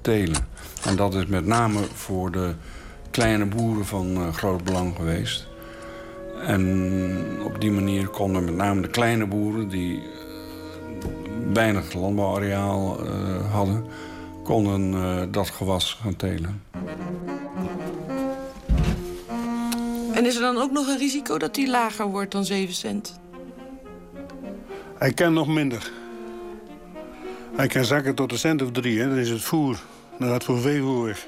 telen. 0.01 0.47
En 0.85 0.95
dat 0.95 1.15
is 1.15 1.25
met 1.25 1.45
name 1.45 1.79
voor 1.93 2.31
de 2.31 2.53
kleine 3.11 3.45
boeren 3.45 3.85
van 3.85 4.33
groot 4.33 4.63
belang 4.63 4.95
geweest. 4.95 5.47
En 6.45 6.97
op 7.43 7.61
die 7.61 7.71
manier 7.71 8.07
konden 8.07 8.45
met 8.45 8.55
name 8.55 8.81
de 8.81 8.87
kleine 8.87 9.25
boeren... 9.25 9.69
die 9.69 10.01
weinig 11.53 11.93
landbouwareaal 11.93 12.99
hadden... 13.51 13.85
konden 14.49 15.31
dat 15.31 15.49
gewas 15.49 15.97
gaan 16.01 16.15
telen. 16.15 16.63
En 20.13 20.25
is 20.25 20.35
er 20.35 20.41
dan 20.41 20.57
ook 20.57 20.71
nog 20.71 20.87
een 20.87 20.97
risico 20.97 21.37
dat 21.37 21.55
die 21.55 21.69
lager 21.69 22.05
wordt 22.05 22.31
dan 22.31 22.45
7 22.45 22.73
cent? 22.73 23.19
Hij 24.97 25.13
kan 25.13 25.33
nog 25.33 25.47
minder. 25.47 25.91
Hij 27.55 27.67
kan 27.67 27.85
zakken 27.85 28.15
tot 28.15 28.31
een 28.31 28.37
cent 28.37 28.61
of 28.61 28.71
drie, 28.71 28.99
hè. 28.99 29.09
dat 29.09 29.17
is 29.17 29.29
het 29.29 29.41
voer. 29.41 29.79
Dan 30.19 30.29
gaat 30.29 30.43
voor 30.43 30.59
veevoer 30.59 31.05
weg. 31.05 31.27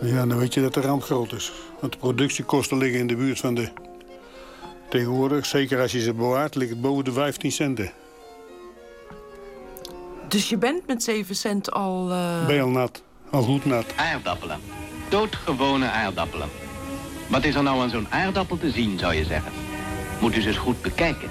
Ja, 0.00 0.26
dan 0.26 0.38
weet 0.38 0.54
je 0.54 0.60
dat 0.60 0.74
de 0.74 0.80
ramp 0.80 1.02
groot 1.02 1.32
is. 1.32 1.52
Want 1.80 1.92
de 1.92 1.98
productiekosten 1.98 2.78
liggen 2.78 3.00
in 3.00 3.06
de 3.06 3.16
buurt 3.16 3.38
van 3.38 3.54
de... 3.54 3.68
Tegenwoordig, 4.88 5.46
zeker 5.46 5.80
als 5.80 5.92
je 5.92 6.00
ze 6.00 6.14
bewaart, 6.14 6.54
ligt 6.54 6.70
het 6.70 6.80
boven 6.80 7.04
de 7.04 7.12
15 7.12 7.52
centen. 7.52 7.90
Dus 10.32 10.48
je 10.48 10.56
bent 10.56 10.86
met 10.86 11.02
7 11.02 11.36
cent 11.36 11.72
al... 11.72 12.10
Uh... 12.10 12.46
Ben 12.46 12.54
je 12.54 12.60
al 12.62 12.68
nat. 12.68 13.02
Al 13.30 13.42
goed 13.42 13.64
nat. 13.64 13.84
Aardappelen. 13.96 14.60
Doodgewone 15.08 15.90
aardappelen. 15.90 16.48
Wat 17.26 17.44
is 17.44 17.54
er 17.54 17.62
nou 17.62 17.80
aan 17.80 17.90
zo'n 17.90 18.06
aardappel 18.10 18.58
te 18.58 18.70
zien, 18.70 18.98
zou 18.98 19.14
je 19.14 19.24
zeggen? 19.24 19.52
Moet 20.20 20.36
u 20.36 20.40
ze 20.40 20.48
eens 20.48 20.56
goed 20.56 20.82
bekijken. 20.82 21.28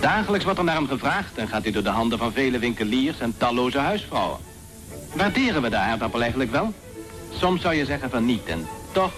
Dagelijks 0.00 0.44
wordt 0.44 0.58
er 0.58 0.64
naar 0.64 0.74
hem 0.74 0.86
gevraagd 0.86 1.36
en 1.36 1.48
gaat 1.48 1.62
hij 1.62 1.72
door 1.72 1.82
de 1.82 1.88
handen 1.88 2.18
van 2.18 2.32
vele 2.32 2.58
winkeliers 2.58 3.20
en 3.20 3.34
talloze 3.36 3.78
huisvrouwen. 3.78 4.38
Waarderen 5.14 5.62
we 5.62 5.68
de 5.68 5.76
aardappel 5.76 6.20
eigenlijk 6.20 6.50
wel? 6.50 6.72
Soms 7.30 7.62
zou 7.62 7.74
je 7.74 7.84
zeggen 7.84 8.10
van 8.10 8.24
niet 8.24 8.46
en 8.46 8.66
toch 8.92 9.12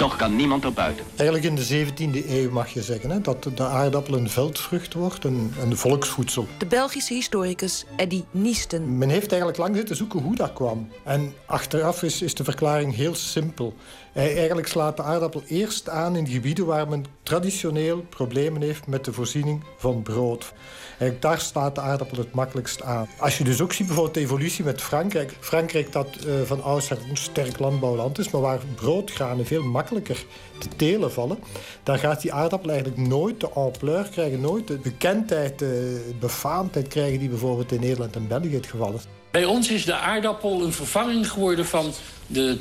toch 0.00 0.16
kan 0.16 0.36
niemand 0.36 0.64
er 0.64 0.72
buiten. 0.72 1.04
Eigenlijk 1.16 1.48
in 1.48 1.54
de 1.54 1.86
17e 1.86 2.28
eeuw 2.28 2.50
mag 2.50 2.68
je 2.68 2.82
zeggen 2.82 3.10
hè, 3.10 3.20
dat 3.20 3.50
de 3.54 3.64
aardappel 3.64 4.14
een 4.14 4.30
veldvrucht 4.30 4.94
wordt, 4.94 5.24
een, 5.24 5.52
een 5.62 5.76
volksvoedsel. 5.76 6.46
De 6.58 6.66
Belgische 6.66 7.14
historicus 7.14 7.84
Eddy 7.96 8.24
Niesten. 8.30 8.98
Men 8.98 9.08
heeft 9.08 9.28
eigenlijk 9.30 9.60
lang 9.60 9.76
zitten 9.76 9.96
zoeken 9.96 10.20
hoe 10.20 10.36
dat 10.36 10.52
kwam. 10.52 10.88
En 11.04 11.34
achteraf 11.46 12.02
is, 12.02 12.22
is 12.22 12.34
de 12.34 12.44
verklaring 12.44 12.94
heel 12.94 13.14
simpel. 13.14 13.74
Eigenlijk 14.12 14.66
slaat 14.66 14.96
de 14.96 15.02
aardappel 15.02 15.42
eerst 15.46 15.88
aan 15.88 16.16
in 16.16 16.26
gebieden 16.26 16.66
waar 16.66 16.88
men 16.88 17.04
traditioneel 17.22 18.04
problemen 18.08 18.62
heeft 18.62 18.86
met 18.86 19.04
de 19.04 19.12
voorziening 19.12 19.62
van 19.76 20.02
brood. 20.02 20.52
En 20.98 21.16
daar 21.20 21.40
staat 21.40 21.74
de 21.74 21.80
aardappel 21.80 22.18
het 22.18 22.32
makkelijkst 22.32 22.82
aan. 22.82 23.08
Als 23.18 23.38
je 23.38 23.44
dus 23.44 23.60
ook 23.60 23.72
ziet 23.72 23.86
bijvoorbeeld 23.86 24.14
de 24.14 24.20
evolutie 24.20 24.64
met 24.64 24.80
Frankrijk. 24.80 25.36
Frankrijk 25.40 25.92
dat 25.92 26.08
uh, 26.26 26.40
van 26.44 26.62
oudsher 26.62 26.98
een 27.08 27.16
sterk 27.16 27.58
landbouwland 27.58 28.18
is, 28.18 28.30
maar 28.30 28.40
waar 28.40 28.60
broodgranen 28.74 29.46
veel 29.46 29.62
makkelijker 29.62 30.24
te 30.58 30.68
telen 30.76 31.12
vallen. 31.12 31.38
Daar 31.82 31.98
gaat 31.98 32.22
die 32.22 32.32
aardappel 32.32 32.70
eigenlijk 32.70 33.08
nooit 33.08 33.40
de 33.40 33.48
ampleur 33.48 34.08
krijgen, 34.10 34.40
nooit 34.40 34.66
de 34.66 34.78
bekendheid, 34.78 35.58
de 35.58 36.14
befaamdheid 36.20 36.88
krijgen 36.88 37.18
die 37.18 37.28
bijvoorbeeld 37.28 37.72
in 37.72 37.80
Nederland 37.80 38.16
en 38.16 38.28
België 38.28 38.54
het 38.54 38.66
geval 38.66 38.92
is. 38.92 39.02
Bij 39.30 39.44
ons 39.44 39.70
is 39.70 39.84
de 39.84 39.94
aardappel 39.94 40.62
een 40.62 40.72
vervanging 40.72 41.30
geworden 41.30 41.66
van 41.66 41.92
de 42.26 42.58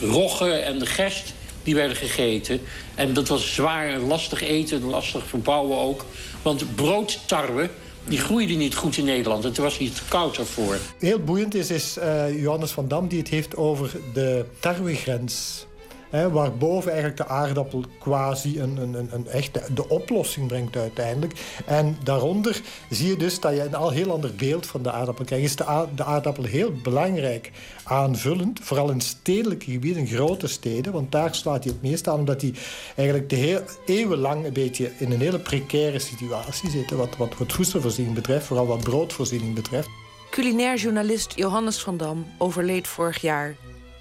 rogge 0.00 0.50
en 0.50 0.78
de 0.78 0.86
gerst 0.86 1.32
die 1.62 1.74
werden 1.74 1.96
gegeten. 1.96 2.60
En 2.94 3.12
dat 3.12 3.28
was 3.28 3.54
zwaar 3.54 3.88
en 3.88 4.06
lastig 4.06 4.42
eten, 4.42 4.84
lastig 4.84 5.26
verbouwen 5.26 5.78
ook. 5.78 6.04
Want 6.42 6.74
broodtarwe, 6.74 7.70
die 8.04 8.18
groeide 8.18 8.54
niet 8.54 8.74
goed 8.74 8.96
in 8.96 9.04
Nederland. 9.04 9.44
Het 9.44 9.56
was 9.56 9.78
niet 9.78 10.02
koud 10.08 10.36
ervoor. 10.36 10.78
Heel 10.98 11.18
boeiend 11.18 11.54
is, 11.54 11.70
is 11.70 11.96
uh, 11.98 12.42
Johannes 12.42 12.70
van 12.70 12.88
Dam 12.88 13.08
die 13.08 13.18
het 13.18 13.28
heeft 13.28 13.56
over 13.56 13.90
de 14.12 14.44
tarwegrens. 14.60 15.66
Waarboven 16.24 16.90
eigenlijk 16.90 17.20
de 17.20 17.26
aardappel 17.26 17.84
quasi 17.98 18.60
een, 18.60 18.76
een, 18.76 18.94
een, 18.94 19.08
een 19.12 19.28
echt 19.28 19.76
de 19.76 19.88
oplossing 19.88 20.46
brengt 20.46 20.76
uiteindelijk. 20.76 21.32
En 21.66 21.98
daaronder 22.02 22.60
zie 22.90 23.08
je 23.08 23.16
dus 23.16 23.40
dat 23.40 23.52
je 23.52 23.62
een 23.62 23.74
al 23.74 23.90
heel 23.90 24.10
ander 24.10 24.34
beeld 24.34 24.66
van 24.66 24.82
de 24.82 24.92
aardappel 24.92 25.24
krijgt. 25.24 25.44
Is 25.44 25.56
de, 25.56 25.86
de 25.94 26.04
aardappel 26.04 26.44
heel 26.44 26.72
belangrijk 26.82 27.50
aanvullend, 27.84 28.60
vooral 28.62 28.90
in 28.90 29.00
stedelijke 29.00 29.70
gebieden, 29.70 30.06
grote 30.06 30.46
steden. 30.46 30.92
Want 30.92 31.12
daar 31.12 31.34
slaat 31.34 31.64
hij 31.64 31.72
het 31.72 31.82
meest 31.82 32.08
aan, 32.08 32.18
omdat 32.18 32.40
hij 32.40 32.54
eigenlijk 32.96 33.30
de 33.30 33.36
heel, 33.36 33.60
eeuwenlang 33.86 34.44
een 34.44 34.52
beetje 34.52 34.90
in 34.98 35.12
een 35.12 35.20
hele 35.20 35.38
precaire 35.38 35.98
situatie 35.98 36.70
zit. 36.70 36.90
Wat, 36.90 37.16
wat, 37.16 37.36
wat 37.36 37.52
voedselvoorziening 37.52 38.14
betreft, 38.14 38.46
vooral 38.46 38.66
wat 38.66 38.82
broodvoorziening 38.82 39.54
betreft. 39.54 39.88
Culinair 40.30 40.76
journalist 40.76 41.32
Johannes 41.36 41.78
van 41.78 41.96
Dam 41.96 42.26
overleed 42.38 42.88
vorig 42.88 43.20
jaar. 43.20 43.56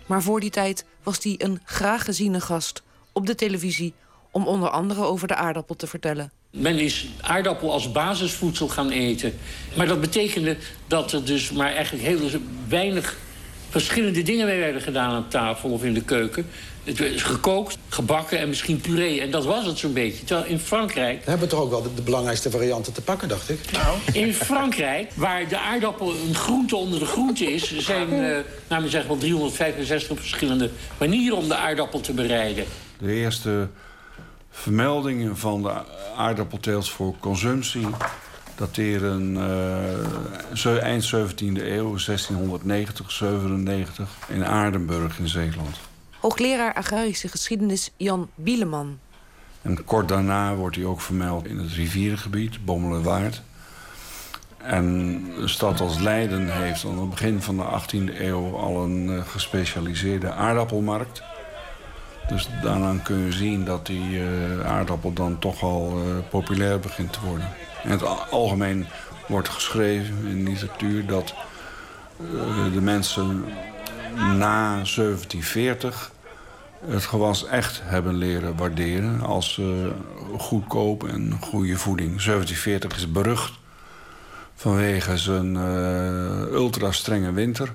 Maar 0.06 0.22
voor 0.22 0.40
die 0.40 0.50
tijd 0.50 0.86
was 1.06 1.24
hij 1.24 1.36
een 1.38 1.62
graag 1.64 2.06
geziene 2.06 2.42
gast 2.42 2.84
op 3.12 3.26
de 3.26 3.36
televisie 3.36 3.94
om 4.32 4.48
onder 4.48 4.70
andere 4.70 5.04
over 5.04 5.28
de 5.28 5.36
aardappel 5.36 5.76
te 5.76 5.88
vertellen. 5.88 6.32
Men 6.52 6.80
is 6.80 7.08
aardappel 7.22 7.72
als 7.72 7.92
basisvoedsel 7.92 8.68
gaan 8.68 8.90
eten. 8.90 9.34
Maar 9.76 9.88
dat 9.88 10.02
betekende 10.02 10.58
dat 10.88 11.12
er 11.12 11.26
dus 11.26 11.52
maar 11.52 11.74
eigenlijk 11.74 12.04
heel 12.04 12.30
weinig 12.68 13.18
verschillende 13.70 14.22
dingen 14.22 14.46
mee 14.46 14.60
werden 14.60 14.82
gedaan 14.82 15.12
aan 15.12 15.28
tafel 15.28 15.70
of 15.70 15.84
in 15.84 15.94
de 15.94 16.04
keuken. 16.04 16.46
Het 16.86 17.00
is 17.00 17.24
gekookt, 17.24 17.78
gebakken 17.90 18.40
en 18.40 18.48
misschien 18.48 18.82
puree. 18.82 19.22
En 19.22 19.32
dat 19.32 19.46
was 19.46 19.66
het 19.66 19.78
zo'n 19.78 19.94
beetje. 19.94 20.24
Terwijl 20.24 20.50
in 20.50 20.60
Frankrijk... 20.60 21.24
We 21.24 21.30
hebben 21.30 21.48
toch 21.48 21.60
ook 21.60 21.70
wel 21.70 21.82
de, 21.96 22.02
belangrijkste 22.02 22.50
varianten 22.50 22.94
te 22.94 23.02
pakken, 23.02 23.28
dacht 23.28 23.50
ik. 23.50 23.60
Nou, 23.72 23.98
in 24.26 24.34
Frankrijk, 24.34 25.12
waar 25.16 25.48
de 25.48 25.60
aardappel 25.60 26.16
een 26.28 26.36
groente 26.36 26.76
onder 26.76 27.00
de 27.00 27.06
groente 27.06 27.54
is... 27.54 27.78
zijn, 27.78 28.14
uh, 28.14 28.80
we 28.80 28.90
zeggen 28.90 29.08
wel 29.08 29.18
365 29.18 30.20
verschillende 30.20 30.70
manieren 30.98 31.38
om 31.38 31.48
de 31.48 31.56
aardappel 31.56 32.02
te 32.02 32.14
bereiden. 32.14 32.66
De 32.98 33.12
eerste 33.12 33.68
vermeldingen 34.50 35.38
van 35.38 35.62
de 35.62 35.74
aardappelteelt 36.16 36.90
voor 36.90 37.16
consumptie 37.20 37.88
dateren 38.56 39.36
uh, 40.66 40.84
eind 40.84 41.06
17e 41.16 41.62
eeuw, 41.64 41.98
1690, 42.06 43.12
97, 43.12 44.10
in 44.28 44.46
Aardenburg 44.46 45.20
in 45.20 45.28
Zeeland. 45.28 45.78
Hoogleraar 46.26 46.74
agrarische 46.74 47.28
geschiedenis 47.28 47.92
Jan 47.98 48.30
Bieleman. 48.36 49.00
En 49.62 49.84
kort 49.84 50.08
daarna 50.08 50.56
wordt 50.56 50.76
hij 50.76 50.86
ook 50.86 51.02
vermeld 51.02 51.46
in 51.46 51.58
het 51.58 51.72
rivierengebied, 51.72 52.66
Bommelerwaard. 52.66 53.42
En 54.58 54.86
een 55.38 55.50
stad 55.50 55.80
als 55.80 56.00
Leiden 56.00 56.62
heeft 56.62 56.86
aan 56.86 57.00
het 57.00 57.10
begin 57.10 57.42
van 57.42 57.58
de 57.58 57.64
18e 57.64 58.20
eeuw 58.20 58.58
al 58.58 58.84
een 58.84 59.08
uh, 59.08 59.22
gespecialiseerde 59.28 60.32
aardappelmarkt. 60.32 61.24
Dus 62.28 62.50
daaraan 62.62 63.02
kun 63.02 63.26
je 63.26 63.32
zien 63.32 63.66
dat 63.66 63.86
die 63.86 64.10
uh, 64.10 64.66
aardappel 64.66 65.14
dan 65.14 65.40
toch 65.40 65.62
al 65.62 65.98
uh, 65.98 66.30
populair 66.30 66.80
begint 66.80 67.14
te 67.14 67.20
worden. 67.26 67.50
In 67.84 67.90
het 67.90 68.30
algemeen 68.30 68.86
wordt 69.28 69.50
geschreven 69.50 70.26
in 70.26 70.46
de 70.46 70.52
literatuur 70.52 71.06
dat 71.06 71.34
de 72.74 72.82
mensen 72.82 73.46
na 74.16 74.72
1740 74.72 76.14
het 76.88 77.06
gewas 77.06 77.46
echt 77.46 77.82
hebben 77.84 78.16
leren 78.16 78.56
waarderen 78.56 79.22
als 79.22 79.58
uh, 79.58 79.68
goedkoop 80.38 81.08
en 81.08 81.38
goede 81.42 81.78
voeding. 81.78 82.08
1740 82.10 82.96
is 82.96 83.12
berucht 83.12 83.54
vanwege 84.56 85.18
zijn 85.18 85.56
uh, 85.56 86.52
ultra 86.52 86.92
strenge 86.92 87.32
winter. 87.32 87.74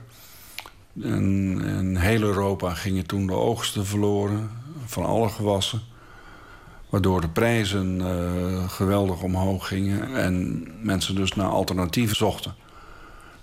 En 1.03 1.61
in 1.61 1.97
heel 1.97 2.23
Europa 2.23 2.75
gingen 2.75 3.07
toen 3.07 3.27
de 3.27 3.33
oogsten 3.33 3.87
verloren 3.87 4.51
van 4.85 5.05
alle 5.05 5.29
gewassen. 5.29 5.81
Waardoor 6.89 7.21
de 7.21 7.29
prijzen 7.29 8.01
uh, 8.01 8.69
geweldig 8.69 9.23
omhoog 9.23 9.69
gingen 9.69 10.17
en 10.17 10.67
mensen 10.83 11.15
dus 11.15 11.35
naar 11.35 11.49
alternatieven 11.49 12.17
zochten. 12.17 12.55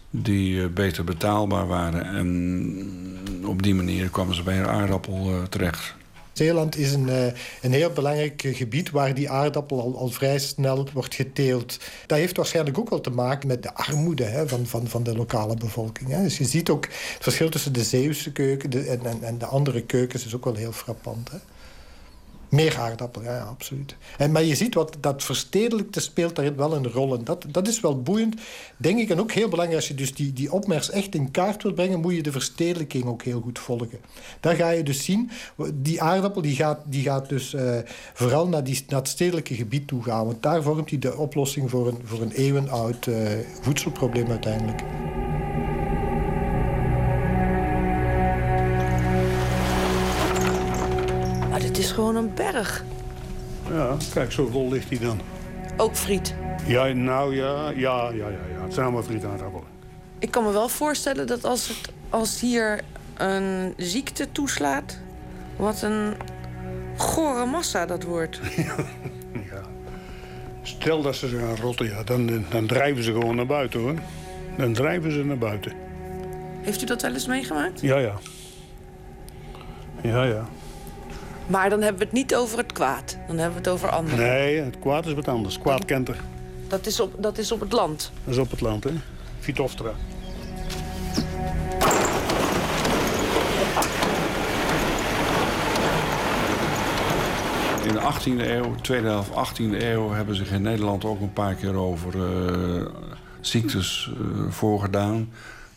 Die 0.09 0.55
uh, 0.55 0.67
beter 0.67 1.03
betaalbaar 1.03 1.67
waren. 1.67 2.05
En 2.05 3.45
op 3.45 3.63
die 3.63 3.75
manier 3.75 4.09
kwamen 4.09 4.35
ze 4.35 4.43
bij 4.43 4.59
een 4.59 4.67
aardappel 4.67 5.29
uh, 5.29 5.43
terecht. 5.43 5.95
Zeeland 6.33 6.77
is 6.77 6.93
een, 6.93 7.33
een 7.61 7.71
heel 7.71 7.91
belangrijk 7.91 8.43
gebied 8.45 8.91
waar 8.91 9.13
die 9.13 9.29
aardappel 9.29 9.81
al, 9.81 9.97
al 9.97 10.07
vrij 10.07 10.39
snel 10.39 10.87
wordt 10.93 11.15
geteeld. 11.15 11.79
Dat 12.05 12.17
heeft 12.17 12.37
waarschijnlijk 12.37 12.77
ook 12.77 12.89
wel 12.89 13.01
te 13.01 13.09
maken 13.09 13.47
met 13.47 13.63
de 13.63 13.73
armoede 13.73 14.23
hè, 14.23 14.47
van, 14.47 14.65
van, 14.65 14.87
van 14.87 15.03
de 15.03 15.15
lokale 15.15 15.55
bevolking. 15.55 16.09
Hè. 16.09 16.23
Dus 16.23 16.37
je 16.37 16.45
ziet 16.45 16.69
ook 16.69 16.85
het 16.85 17.17
verschil 17.19 17.49
tussen 17.49 17.73
de 17.73 17.83
Zeeuwse 17.83 18.31
keuken 18.31 18.87
en, 18.87 19.05
en, 19.05 19.23
en 19.23 19.37
de 19.37 19.45
andere 19.45 19.81
keukens 19.81 20.25
is 20.25 20.35
ook 20.35 20.45
wel 20.45 20.55
heel 20.55 20.71
frappant. 20.71 21.31
Hè. 21.31 21.37
Meer 22.49 22.77
aardappel, 22.77 23.23
ja, 23.23 23.39
absoluut. 23.39 23.95
En, 24.17 24.31
maar 24.31 24.43
je 24.43 24.55
ziet 24.55 24.73
wat 24.73 24.97
dat 24.99 25.23
verstedelijkte 25.23 25.99
speelt 25.99 26.35
daarin 26.35 26.55
wel 26.55 26.75
een 26.75 26.87
rol. 26.87 27.15
En 27.17 27.23
dat, 27.23 27.45
dat 27.51 27.67
is 27.67 27.79
wel 27.79 28.01
boeiend, 28.01 28.35
denk 28.77 28.99
ik. 28.99 29.09
En 29.09 29.19
ook 29.19 29.31
heel 29.31 29.49
belangrijk, 29.49 29.79
als 29.79 29.87
je 29.87 29.95
dus 29.95 30.13
die, 30.13 30.33
die 30.33 30.51
opmerks 30.51 30.89
echt 30.89 31.15
in 31.15 31.31
kaart 31.31 31.63
wilt 31.63 31.75
brengen... 31.75 31.99
moet 31.99 32.15
je 32.15 32.23
de 32.23 32.31
verstedelijking 32.31 33.05
ook 33.05 33.23
heel 33.23 33.41
goed 33.41 33.59
volgen. 33.59 33.99
Daar 34.39 34.55
ga 34.55 34.69
je 34.69 34.83
dus 34.83 35.03
zien, 35.03 35.29
die 35.73 36.01
aardappel 36.01 36.41
die 36.41 36.55
gaat, 36.55 36.79
die 36.85 37.03
gaat 37.03 37.29
dus 37.29 37.53
uh, 37.53 37.77
vooral 38.13 38.47
naar, 38.47 38.63
die, 38.63 38.83
naar 38.87 38.99
het 38.99 39.09
stedelijke 39.09 39.55
gebied 39.55 39.87
toe 39.87 40.03
gaan. 40.03 40.25
Want 40.25 40.43
daar 40.43 40.63
vormt 40.63 40.89
hij 40.89 40.99
de 40.99 41.17
oplossing 41.17 41.69
voor 41.69 41.87
een, 41.87 41.97
voor 42.03 42.21
een 42.21 42.31
eeuwenoud 42.31 43.05
uh, 43.05 43.29
voedselprobleem 43.61 44.29
uiteindelijk. 44.29 44.81
Het 51.77 51.85
is 51.85 51.91
gewoon 51.91 52.15
een 52.15 52.33
berg. 52.33 52.83
Ja, 53.69 53.97
kijk, 54.13 54.31
zo 54.31 54.47
vol 54.47 54.69
ligt 54.69 54.89
hij 54.89 54.99
dan. 54.99 55.19
Ook 55.77 55.95
friet? 55.95 56.35
Ja, 56.65 56.85
nou 56.85 57.35
ja, 57.35 57.69
ja, 57.69 58.09
ja, 58.09 58.09
ja. 58.09 58.27
ja. 58.27 58.63
Het 58.63 58.73
zijn 58.73 58.85
allemaal 58.85 59.03
frietaardappelen. 59.03 59.67
Ik 60.19 60.31
kan 60.31 60.43
me 60.43 60.51
wel 60.51 60.69
voorstellen 60.69 61.27
dat 61.27 61.43
als, 61.43 61.67
het, 61.67 61.91
als 62.09 62.39
hier 62.39 62.81
een 63.17 63.73
ziekte 63.77 64.31
toeslaat... 64.31 64.99
wat 65.55 65.81
een 65.81 66.13
gore 66.95 67.45
massa 67.45 67.85
dat 67.85 68.03
wordt. 68.03 68.39
ja. 69.51 69.61
Stel 70.61 71.01
dat 71.01 71.15
ze 71.15 71.27
ze 71.27 71.37
gaan 71.37 71.55
rotten, 71.55 71.85
ja, 71.85 72.03
dan, 72.03 72.45
dan 72.49 72.67
drijven 72.67 73.03
ze 73.03 73.11
gewoon 73.11 73.35
naar 73.35 73.45
buiten, 73.45 73.79
hoor. 73.79 73.95
Dan 74.57 74.73
drijven 74.73 75.11
ze 75.11 75.23
naar 75.23 75.37
buiten. 75.37 75.73
Heeft 76.61 76.81
u 76.81 76.85
dat 76.85 77.01
wel 77.01 77.13
eens 77.13 77.27
meegemaakt? 77.27 77.81
Ja, 77.81 77.97
ja. 77.97 78.13
Ja, 80.01 80.23
ja. 80.23 80.47
Maar 81.47 81.69
dan 81.69 81.81
hebben 81.81 81.99
we 81.99 82.05
het 82.05 82.13
niet 82.13 82.35
over 82.35 82.57
het 82.57 82.73
kwaad. 82.73 83.17
Dan 83.27 83.37
hebben 83.37 83.63
we 83.63 83.69
het 83.69 83.73
over 83.73 83.89
anderen. 83.89 84.19
Nee, 84.19 84.61
het 84.61 84.79
kwaad 84.79 85.05
is 85.05 85.13
wat 85.13 85.27
anders. 85.27 85.59
Kwaad 85.59 85.85
kent 85.85 86.07
er. 86.07 86.19
Dat 86.67 86.85
is 86.85 86.99
op, 86.99 87.13
dat 87.17 87.37
is 87.37 87.51
op 87.51 87.59
het 87.59 87.71
land? 87.71 88.11
Dat 88.23 88.33
is 88.33 88.39
op 88.39 88.51
het 88.51 88.61
land, 88.61 88.83
hè. 88.83 88.91
Vitoftra. 89.39 89.91
In 97.83 97.93
de 97.93 97.99
18e 97.99 98.47
eeuw, 98.49 98.75
tweede 98.75 99.07
helft 99.07 99.29
18e 99.29 99.81
eeuw... 99.81 100.11
hebben 100.11 100.35
zich 100.35 100.51
in 100.51 100.61
Nederland 100.61 101.05
ook 101.05 101.21
een 101.21 101.33
paar 101.33 101.55
keer 101.55 101.75
over 101.75 102.15
uh, 102.15 102.85
ziektes 103.39 104.11
uh, 104.21 104.51
voorgedaan... 104.51 105.29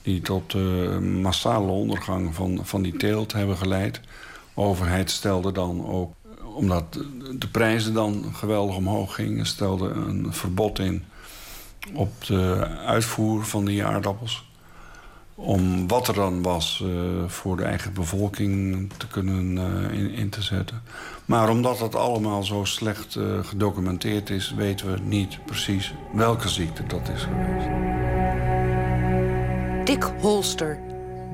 die 0.03 0.21
tot 0.21 0.55
uh, 0.55 0.99
massale 0.99 1.71
ondergang 1.71 2.35
van, 2.35 2.61
van 2.63 2.83
die 2.83 2.97
teelt 2.97 3.33
hebben 3.33 3.57
geleid 3.57 4.01
overheid 4.55 5.11
stelde 5.11 5.53
dan 5.53 5.87
ook, 5.87 6.13
omdat 6.55 6.99
de 7.39 7.49
prijzen 7.49 7.95
dan 7.95 8.25
geweldig 8.33 8.77
omhoog 8.77 9.15
gingen, 9.15 9.47
stelde 9.47 9.89
een 9.89 10.33
verbod 10.33 10.79
in 10.79 11.05
op 11.95 12.27
de 12.27 12.67
uitvoer 12.87 13.45
van 13.45 13.65
die 13.65 13.85
aardappels. 13.85 14.49
Om 15.35 15.89
wat 15.89 16.09
er 16.09 16.15
dan 16.15 16.43
was 16.43 16.83
uh, 16.85 16.91
voor 17.27 17.57
de 17.57 17.63
eigen 17.63 17.93
bevolking 17.93 18.91
te 18.97 19.07
kunnen 19.07 19.57
uh, 19.57 20.19
in, 20.19 20.31
te 20.31 20.43
zetten. 20.43 20.83
Maar 21.25 21.49
omdat 21.49 21.79
het 21.79 21.95
allemaal 21.95 22.43
zo 22.43 22.65
slecht 22.65 23.15
uh, 23.15 23.45
gedocumenteerd 23.45 24.31
is, 24.31 24.55
weten 24.57 24.93
we 24.93 24.99
niet 25.03 25.39
precies 25.45 25.95
welke 26.13 26.49
ziekte 26.49 26.87
dat 26.87 27.09
is 27.09 27.23
geweest. 27.23 27.69
Dick 29.85 30.13
Holster, 30.21 30.81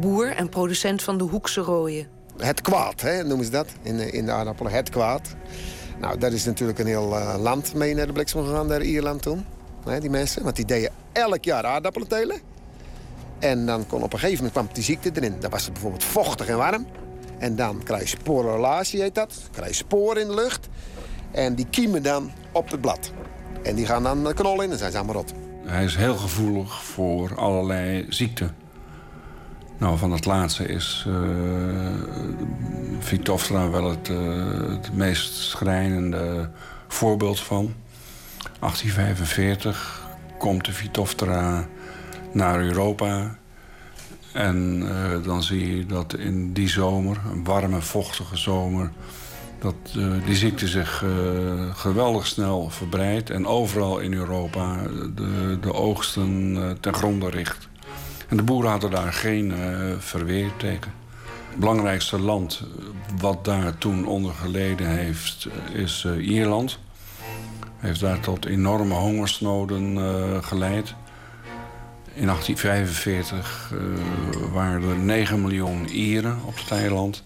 boer 0.00 0.28
en 0.28 0.48
producent 0.48 1.02
van 1.02 1.18
de 1.18 1.24
Hoekse 1.24 1.60
Rooien 1.60 2.15
het 2.38 2.60
kwaad, 2.60 3.00
hè, 3.00 3.24
noemen 3.24 3.44
ze 3.44 3.50
dat, 3.50 3.68
in, 3.82 4.12
in 4.12 4.24
de 4.24 4.32
aardappelen. 4.32 4.72
Het 4.72 4.90
kwaad. 4.90 5.34
Nou, 5.98 6.18
daar 6.18 6.32
is 6.32 6.44
natuurlijk 6.44 6.78
een 6.78 6.86
heel 6.86 7.12
uh, 7.12 7.34
land 7.38 7.74
mee 7.74 7.94
naar 7.94 8.06
de 8.06 8.12
bliksem 8.12 8.44
gegaan, 8.44 8.66
naar 8.66 8.82
Ierland 8.82 9.22
toen. 9.22 9.44
Die 10.00 10.10
mensen, 10.10 10.42
want 10.42 10.56
die 10.56 10.64
deden 10.64 10.90
elk 11.12 11.44
jaar 11.44 11.64
aardappelen 11.64 12.08
telen. 12.08 12.40
En 13.38 13.66
dan 13.66 13.86
kon 13.86 14.02
op 14.02 14.12
een 14.12 14.18
gegeven 14.18 14.44
moment 14.44 14.52
kwam 14.52 14.68
die 14.72 14.84
ziekte 14.84 15.10
erin. 15.14 15.34
Dan 15.40 15.50
was 15.50 15.64
het 15.64 15.72
bijvoorbeeld 15.72 16.04
vochtig 16.04 16.48
en 16.48 16.56
warm. 16.56 16.86
En 17.38 17.56
dan 17.56 17.82
krijg 17.82 18.10
je 18.10 19.00
heet 19.00 19.14
dat. 19.14 19.34
Krijg 19.52 19.68
je 19.68 19.74
sporen 19.74 20.22
in 20.22 20.28
de 20.28 20.34
lucht. 20.34 20.68
En 21.30 21.54
die 21.54 21.66
kiemen 21.70 22.02
dan 22.02 22.30
op 22.52 22.70
het 22.70 22.80
blad. 22.80 23.12
En 23.62 23.74
die 23.74 23.86
gaan 23.86 24.02
dan 24.02 24.24
de 24.24 24.34
knol 24.34 24.62
in 24.62 24.70
en 24.70 24.78
zijn 24.78 24.90
ze 24.90 24.96
allemaal 24.96 25.16
rot. 25.16 25.32
Hij 25.64 25.84
is 25.84 25.96
heel 25.96 26.16
gevoelig 26.16 26.84
voor 26.84 27.36
allerlei 27.36 28.06
ziekten. 28.08 28.65
Nou, 29.78 29.98
van 29.98 30.12
het 30.12 30.24
laatste 30.24 30.66
is 30.66 31.06
uh, 31.08 31.14
wel 33.70 33.90
het, 33.90 34.08
uh, 34.08 34.18
het 34.68 34.92
meest 34.92 35.34
schrijnende 35.34 36.50
voorbeeld 36.88 37.40
van. 37.40 37.74
1845 38.60 40.06
komt 40.38 40.64
de 40.64 40.72
Vitoftra 40.72 41.66
naar 42.32 42.60
Europa. 42.60 43.38
En 44.32 44.82
uh, 44.82 45.24
dan 45.24 45.42
zie 45.42 45.76
je 45.76 45.86
dat 45.86 46.14
in 46.14 46.52
die 46.52 46.68
zomer, 46.68 47.20
een 47.32 47.44
warme, 47.44 47.80
vochtige 47.80 48.36
zomer... 48.36 48.90
dat 49.58 49.74
die 50.24 50.36
ziekte 50.36 50.68
zich 50.68 51.04
geweldig 51.74 52.26
snel 52.26 52.70
verbreidt... 52.70 53.30
en 53.30 53.46
overal 53.46 53.98
in 53.98 54.12
Europa 54.12 54.76
de, 55.14 55.58
de 55.60 55.72
oogsten 55.72 56.78
ten 56.80 56.94
gronde 56.94 57.30
richt. 57.30 57.68
En 58.28 58.36
de 58.36 58.42
boeren 58.42 58.70
hadden 58.70 58.90
daar 58.90 59.12
geen 59.12 59.50
uh, 59.50 59.92
verweer 59.98 60.50
tegen. 60.56 60.92
Het 61.48 61.58
belangrijkste 61.58 62.20
land 62.20 62.60
eh, 62.60 62.84
wat 63.20 63.44
daar 63.44 63.78
toen 63.78 64.06
onder 64.06 64.34
geleden 64.34 64.88
heeft, 64.88 65.48
eh, 65.72 65.80
is 65.80 66.06
Ierland. 66.18 66.78
Heeft 67.76 68.00
daar 68.00 68.20
tot 68.20 68.46
enorme 68.46 68.94
hongersnoden 68.94 69.98
geleid. 70.44 70.94
In 72.14 72.26
1845 72.26 73.72
waren 74.52 74.82
er 74.82 74.96
9 74.96 75.40
miljoen 75.40 75.88
Ieren 75.88 76.38
op 76.44 76.56
het 76.56 76.70
eiland. 76.70 77.24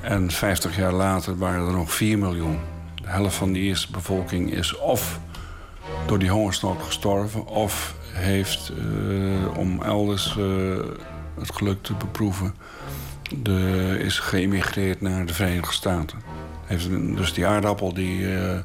En 0.00 0.30
50 0.30 0.76
jaar 0.76 0.92
later 0.92 1.38
waren 1.38 1.66
er 1.66 1.72
nog 1.72 1.92
4 1.92 2.18
miljoen. 2.18 2.58
De 2.94 3.08
helft 3.08 3.36
van 3.36 3.52
de 3.52 3.58
Ierse 3.58 3.90
bevolking 3.90 4.52
is 4.52 4.76
of 4.76 5.20
door 6.06 6.18
die 6.18 6.30
hongersnood 6.30 6.82
gestorven... 6.82 7.46
of 7.46 7.94
heeft 8.16 8.72
uh, 8.78 9.58
om 9.58 9.82
elders 9.82 10.36
uh, 10.38 10.76
het 11.38 11.54
geluk 11.54 11.82
te 11.82 11.94
beproeven... 11.94 12.54
De, 13.42 13.96
is 13.98 14.18
geëmigreerd 14.18 15.00
naar 15.00 15.26
de 15.26 15.34
Verenigde 15.34 15.72
Staten. 15.72 16.18
Heeft 16.64 16.90
dus 16.90 17.32
die 17.32 17.46
aardappel 17.46 17.94
die, 17.94 18.20
uh, 18.20 18.58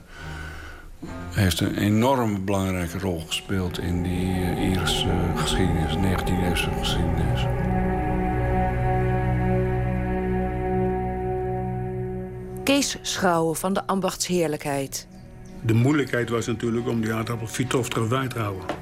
heeft 1.29 1.59
een 1.59 1.77
enorm 1.77 2.45
belangrijke 2.45 2.99
rol 2.99 3.23
gespeeld... 3.27 3.79
in 3.79 4.03
die 4.03 4.55
Ierse 4.69 5.07
geschiedenis, 5.35 5.95
19e-eeuwse 5.95 6.69
geschiedenis. 6.79 7.45
Kees 12.63 12.97
Schouwen 13.01 13.55
van 13.55 13.73
de 13.73 13.87
Ambachtsheerlijkheid. 13.87 15.07
De 15.61 15.73
moeilijkheid 15.73 16.29
was 16.29 16.45
natuurlijk 16.45 16.87
om 16.87 17.01
die 17.01 17.13
aardappel 17.13 17.47
Phytophthora 17.47 18.27
te 18.27 18.39
houden. 18.39 18.80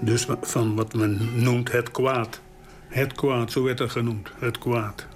Dus 0.00 0.26
van 0.40 0.74
wat 0.74 0.94
men 0.94 1.42
noemt 1.42 1.72
het 1.72 1.90
kwaad. 1.90 2.40
Het 2.88 3.12
kwaad, 3.12 3.52
zo 3.52 3.62
werd 3.62 3.78
het 3.78 3.90
genoemd, 3.90 4.28
het 4.38 4.58
kwaad. 4.58 5.06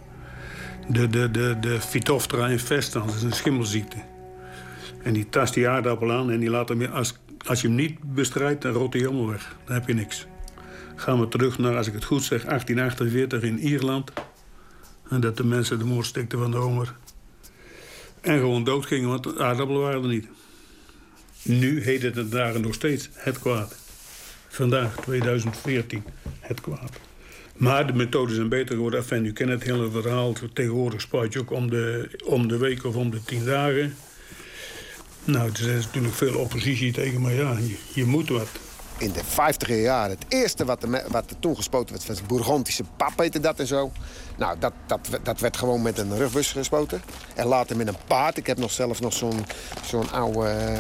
De, 0.88 1.08
de, 1.08 1.30
de, 1.30 1.56
de 1.60 1.80
Phytophthora 1.80 2.48
infestans, 2.48 3.06
dat 3.06 3.14
is 3.14 3.22
een 3.22 3.32
schimmelziekte. 3.32 3.96
En 5.02 5.12
die 5.12 5.28
tast 5.28 5.54
die 5.54 5.68
aardappel 5.68 6.12
aan 6.12 6.30
en 6.30 6.40
die 6.40 6.50
laat 6.50 6.68
hem... 6.68 6.84
Als, 6.84 7.18
als 7.46 7.60
je 7.60 7.66
hem 7.66 7.76
niet 7.76 8.14
bestrijdt, 8.14 8.62
dan 8.62 8.72
rot 8.72 8.92
hij 8.92 9.02
helemaal 9.02 9.26
weg. 9.26 9.56
Dan 9.64 9.74
heb 9.74 9.86
je 9.86 9.94
niks. 9.94 10.26
Gaan 10.94 11.20
we 11.20 11.28
terug 11.28 11.58
naar, 11.58 11.76
als 11.76 11.86
ik 11.86 11.94
het 11.94 12.04
goed 12.04 12.22
zeg, 12.22 12.44
1848 12.44 13.42
in 13.42 13.58
Ierland. 13.58 14.12
En 15.08 15.20
dat 15.20 15.36
de 15.36 15.44
mensen 15.44 15.78
de 15.78 15.84
moord 15.84 16.06
stikten 16.06 16.38
van 16.38 16.50
de 16.50 16.56
honger. 16.56 16.94
En 18.20 18.38
gewoon 18.38 18.64
doodgingen, 18.64 19.08
want 19.08 19.38
aardappelen 19.38 19.80
waren 19.80 20.02
er 20.02 20.08
niet. 20.08 20.28
Nu 21.42 21.82
heet 21.82 22.02
het 22.02 22.30
daar 22.30 22.60
nog 22.60 22.74
steeds 22.74 23.08
het 23.12 23.38
kwaad. 23.38 23.83
Vandaag, 24.54 24.96
2014, 25.00 26.04
het 26.40 26.60
kwaad. 26.60 26.90
Maar 27.56 27.86
de 27.86 27.92
methoden 27.92 28.34
zijn 28.34 28.48
beter 28.48 28.74
geworden. 28.74 29.00
Enfin, 29.00 29.24
u 29.24 29.32
kent 29.32 29.50
het 29.50 29.62
hele 29.62 29.90
verhaal. 29.90 30.32
Tegenwoordig 30.52 31.00
spuit 31.00 31.32
je 31.32 31.38
ook 31.38 31.50
om 31.50 31.70
de, 31.70 32.10
om 32.24 32.48
de 32.48 32.56
week 32.56 32.84
of 32.84 32.96
om 32.96 33.10
de 33.10 33.24
tien 33.24 33.44
dagen. 33.44 33.96
Nou, 35.24 35.50
er 35.50 35.68
is 35.68 35.84
natuurlijk 35.84 36.14
veel 36.14 36.38
oppositie 36.38 36.92
tegen, 36.92 37.20
maar 37.20 37.32
ja, 37.32 37.56
je, 37.94 38.04
moet 38.04 38.28
wat. 38.28 38.48
In 38.98 39.12
de 39.12 39.24
50 39.24 39.68
jaren, 39.68 40.10
het 40.10 40.24
eerste 40.28 40.64
wat 40.64 40.82
er, 40.82 41.04
wat 41.08 41.36
toen 41.40 41.56
gespoten 41.56 41.94
werd, 41.94 42.06
was 42.06 42.22
Bourgondische 42.22 42.84
pap, 42.96 43.18
heette 43.18 43.40
dat 43.40 43.58
en 43.58 43.66
zo. 43.66 43.92
Nou, 44.36 44.58
dat, 44.58 44.72
dat, 44.86 45.08
dat 45.22 45.40
werd 45.40 45.56
gewoon 45.56 45.82
met 45.82 45.98
een 45.98 46.16
rugbus 46.16 46.52
gespoten. 46.52 47.02
En 47.34 47.46
later 47.46 47.76
met 47.76 47.88
een 47.88 47.96
paard. 48.06 48.36
Ik 48.36 48.46
heb 48.46 48.58
nog 48.58 48.72
zelf 48.72 49.00
nog 49.00 49.12
zo'n 49.12 49.44
zo'n 49.84 50.10
oude, 50.10 50.76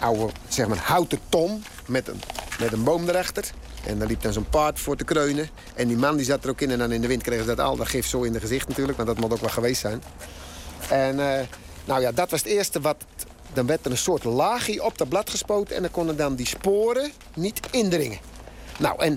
oude, 0.00 0.32
zeg 0.48 0.68
maar, 0.68 0.78
houten 0.78 1.18
tom 1.28 1.62
met 1.86 2.08
een, 2.08 2.20
met 2.58 2.72
een 2.72 2.84
boom 2.84 3.08
erachter. 3.08 3.50
En 3.86 3.98
daar 3.98 4.08
liep 4.08 4.22
dan 4.22 4.32
zo'n 4.32 4.48
paard 4.48 4.80
voor 4.80 4.96
te 4.96 5.04
kreunen. 5.04 5.48
En 5.74 5.88
die 5.88 5.96
man 5.96 6.16
die 6.16 6.24
zat 6.24 6.44
er 6.44 6.50
ook 6.50 6.60
in. 6.60 6.70
En 6.70 6.78
dan 6.78 6.92
in 6.92 7.00
de 7.00 7.06
wind 7.06 7.22
kregen 7.22 7.44
ze 7.44 7.54
dat 7.54 7.66
al 7.66 7.76
dat 7.76 7.88
gif 7.88 8.06
zo 8.06 8.22
in 8.22 8.32
de 8.32 8.40
gezicht 8.40 8.68
natuurlijk. 8.68 8.96
Want 8.96 9.08
dat 9.08 9.18
moet 9.18 9.32
ook 9.32 9.40
wel 9.40 9.50
geweest 9.50 9.80
zijn. 9.80 10.02
En 10.88 11.18
uh, 11.18 11.38
nou 11.84 12.00
ja, 12.00 12.12
dat 12.12 12.30
was 12.30 12.40
het 12.40 12.48
eerste 12.48 12.80
wat... 12.80 12.96
Dan 13.52 13.66
werd 13.66 13.84
er 13.84 13.90
een 13.90 13.96
soort 13.96 14.24
laagje 14.24 14.84
op 14.84 14.98
dat 14.98 15.08
blad 15.08 15.30
gespoten... 15.30 15.76
en 15.76 15.82
dan 15.82 15.90
konden 15.90 16.16
dan 16.16 16.34
die 16.34 16.46
sporen 16.46 17.10
niet 17.34 17.60
indringen. 17.70 18.18
Nou, 18.78 19.02
en 19.02 19.16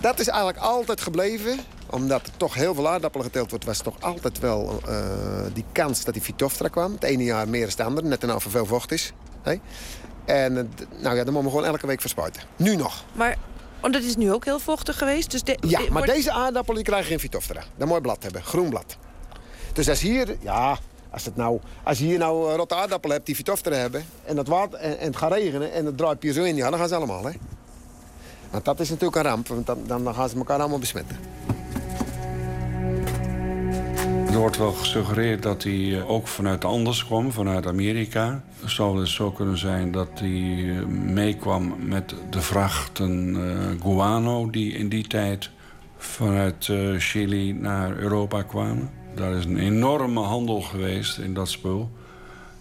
dat 0.00 0.20
is 0.20 0.28
eigenlijk 0.28 0.58
altijd 0.58 1.00
gebleven 1.00 1.58
omdat 1.90 2.26
er 2.26 2.36
toch 2.36 2.54
heel 2.54 2.74
veel 2.74 2.88
aardappelen 2.88 3.26
geteeld 3.26 3.50
wordt... 3.50 3.64
was 3.64 3.78
toch 3.78 4.00
altijd 4.00 4.38
wel 4.38 4.80
uh, 4.88 5.00
die 5.52 5.64
kans 5.72 6.04
dat 6.04 6.14
die 6.14 6.22
Phytophthora 6.22 6.68
kwam. 6.68 6.92
Het 6.92 7.02
ene 7.02 7.24
jaar 7.24 7.48
meer 7.48 7.60
dan 7.60 7.68
het 7.68 7.80
andere, 7.80 8.06
net 8.06 8.22
en 8.22 8.28
er 8.28 8.40
veel 8.40 8.66
vocht 8.66 8.92
is. 8.92 9.12
Hey? 9.42 9.60
En 10.26 10.52
uh, 10.52 10.62
nou 11.02 11.16
ja, 11.16 11.24
dan 11.24 11.32
moeten 11.32 11.42
we 11.42 11.58
gewoon 11.58 11.64
elke 11.64 11.86
week 11.86 12.00
verspuiten. 12.00 12.42
Nu 12.56 12.76
nog. 12.76 13.04
Maar 13.12 13.36
want 13.80 13.94
het 13.94 14.04
is 14.04 14.16
nu 14.16 14.32
ook 14.32 14.44
heel 14.44 14.58
vochtig 14.58 14.98
geweest. 14.98 15.30
Dus 15.30 15.42
de, 15.42 15.58
ja, 15.60 15.80
maar 15.90 16.06
deze 16.06 16.32
aardappelen 16.32 16.74
die 16.76 16.84
krijgen 16.84 17.08
geen 17.08 17.18
Phytophthora. 17.20 17.62
Dat 17.76 17.88
mooi 17.88 18.00
blad 18.00 18.22
hebben, 18.22 18.42
groen 18.42 18.68
blad. 18.68 18.96
Dus 19.72 19.88
als 19.88 20.00
hier, 20.00 20.36
ja, 20.40 20.78
als, 21.10 21.24
het 21.24 21.36
nou, 21.36 21.60
als 21.82 21.98
je 21.98 22.04
hier 22.04 22.18
nou 22.18 22.54
rotte 22.54 22.74
aardappelen 22.74 23.16
hebt 23.16 23.26
die 23.26 23.34
Phytophthora 23.34 23.76
hebben... 23.76 24.04
en, 24.24 24.36
dat 24.36 24.46
water, 24.46 24.78
en, 24.78 24.98
en, 24.98 25.06
het 25.06 25.16
gaat 25.16 25.32
regenen 25.32 25.72
en 25.72 25.86
het 25.86 25.96
draait 25.96 26.22
je 26.22 26.32
zo 26.32 26.42
in, 26.42 26.56
ja, 26.56 26.70
dan 26.70 26.78
gaan 26.78 26.88
ze 26.88 26.94
allemaal, 26.94 27.24
hè. 27.24 27.32
Want 28.50 28.64
dat 28.64 28.80
is 28.80 28.88
natuurlijk 28.88 29.16
een 29.16 29.30
ramp, 29.30 29.48
want 29.48 29.66
dan, 29.66 29.78
dan 29.86 30.14
gaan 30.14 30.28
ze 30.28 30.36
elkaar 30.36 30.58
allemaal 30.58 30.78
besmetten. 30.78 31.16
Er 34.36 34.42
wordt 34.42 34.58
wel 34.58 34.72
gesuggereerd 34.72 35.42
dat 35.42 35.62
hij 35.62 35.98
eh, 35.98 36.10
ook 36.10 36.26
vanuit 36.26 36.64
Anders 36.64 37.06
kwam, 37.06 37.32
vanuit 37.32 37.66
Amerika. 37.66 38.42
Het 38.60 38.70
zou 38.70 38.96
dus 38.96 39.14
zo 39.14 39.30
kunnen 39.30 39.58
zijn 39.58 39.92
dat 39.92 40.08
hij 40.14 40.76
eh, 40.78 40.86
meekwam 40.86 41.74
met 41.78 42.14
de 42.30 42.40
vrachten 42.40 43.34
uh, 43.34 43.82
guano... 43.82 44.50
die 44.50 44.72
in 44.72 44.88
die 44.88 45.06
tijd 45.06 45.50
vanuit 45.96 46.72
Chili 46.98 47.52
naar 47.52 47.96
Europa 47.96 48.42
kwamen. 48.42 48.90
Daar 49.14 49.32
is 49.32 49.44
een 49.44 49.58
enorme 49.58 50.20
handel 50.20 50.60
geweest 50.60 51.18
in 51.18 51.34
dat 51.34 51.48
spul. 51.48 51.90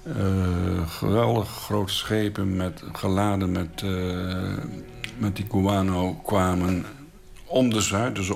Uh, 0.08 0.90
geweldig 0.90 1.50
grote 1.50 1.94
schepen 1.94 2.56
met, 2.56 2.84
geladen 2.92 3.52
met, 3.52 3.84
met 5.18 5.36
die 5.36 5.46
guano 5.52 6.20
kwamen 6.24 6.86
om 7.46 7.70
de 7.70 7.82
Zuid, 7.82 8.16
dus 8.16 8.32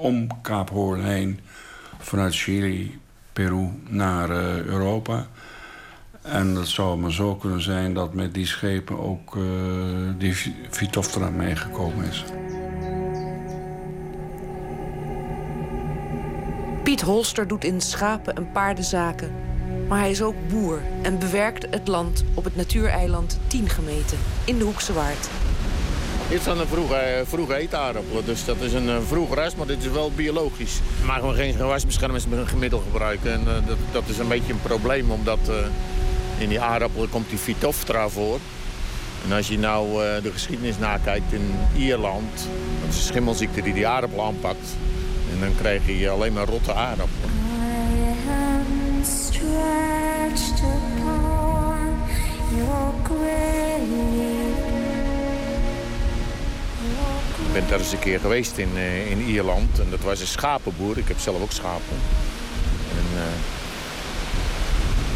om 0.00 0.42
Kaap 0.42 0.70
Hoorn 0.70 1.04
heen 1.04 1.40
vanuit 2.04 2.34
Chili, 2.34 2.98
Peru 3.32 3.68
naar 3.88 4.30
uh, 4.30 4.64
Europa. 4.64 5.26
En 6.22 6.54
dat 6.54 6.66
zou 6.66 6.98
maar 6.98 7.12
zo 7.12 7.34
kunnen 7.34 7.62
zijn 7.62 7.94
dat 7.94 8.14
met 8.14 8.34
die 8.34 8.46
schepen 8.46 8.98
ook 9.00 9.34
uh, 9.34 9.44
die 10.18 10.34
Phytophthora 10.70 11.30
meegekomen 11.30 12.04
is. 12.04 12.24
Piet 16.82 17.00
Holster 17.00 17.48
doet 17.48 17.64
in 17.64 17.80
schapen- 17.80 18.36
en 18.36 18.52
paardenzaken. 18.52 19.32
Maar 19.88 19.98
hij 19.98 20.10
is 20.10 20.22
ook 20.22 20.48
boer 20.48 20.82
en 21.02 21.18
bewerkt 21.18 21.66
het 21.70 21.88
land 21.88 22.24
op 22.34 22.44
het 22.44 22.56
natuureiland 22.56 23.38
Tiengemeten 23.46 24.18
in 24.44 24.58
de 24.58 24.64
Hoekse 24.64 24.92
Waard. 24.92 25.28
Dit 26.28 26.42
zijn 26.42 26.58
een 26.58 26.66
vroege, 26.66 27.22
vroege 27.26 27.56
eetaardappelen, 27.56 28.24
dus 28.24 28.44
dat 28.44 28.60
is 28.60 28.72
een 28.72 28.88
eh, 28.88 28.96
vroeg 29.06 29.34
ras, 29.34 29.54
maar 29.54 29.66
dit 29.66 29.82
is 29.82 29.90
wel 29.90 30.10
biologisch. 30.14 30.80
We 31.00 31.06
mogen 31.06 31.28
we 31.28 31.34
geen 31.34 31.54
gewasbeschermingsmiddel 31.54 32.82
gebruiken 32.90 33.32
en 33.32 33.40
uh, 33.40 33.66
dat, 33.66 33.76
dat, 33.92 34.02
is 34.06 34.18
een 34.18 34.28
beetje 34.28 34.52
een 34.52 34.62
probleem, 34.62 35.10
omdat 35.10 35.38
in 36.38 36.48
die 36.48 36.60
aardappelen 36.60 37.10
komt 37.10 37.28
die 37.28 37.38
Phytophthora 37.38 38.08
voor. 38.08 38.38
En 39.24 39.32
als 39.32 39.48
je 39.48 39.58
nou 39.58 39.98
de 40.22 40.32
geschiedenis 40.32 40.78
nakijkt 40.78 41.32
in 41.32 41.54
Ierland, 41.76 42.32
dat 42.80 42.90
is 42.90 42.96
een 42.96 43.02
schimmelziekte 43.02 43.62
die 43.62 43.74
die 43.74 43.86
aardappel 43.86 44.24
aanpakt. 44.24 44.76
En 45.32 45.40
dan 45.40 45.54
krijg 45.56 45.86
je 45.86 46.08
alleen 46.08 46.32
maar 46.32 46.46
rotte 46.46 46.74
aardappelen. 46.74 47.23
Ben 57.54 57.68
daar 57.68 57.78
eens 57.78 57.92
een 57.92 57.98
keer 57.98 58.20
geweest 58.20 58.58
in, 58.58 58.68
uh, 58.74 59.10
in 59.10 59.20
Ierland. 59.20 59.78
En 59.78 59.86
dat 59.90 60.00
was 60.00 60.20
een 60.20 60.26
schapenboer. 60.26 60.98
Ik 60.98 61.08
heb 61.08 61.18
zelf 61.18 61.42
ook 61.42 61.52
schapen. 61.52 61.96
En, 62.90 63.06
uh, 63.16 63.22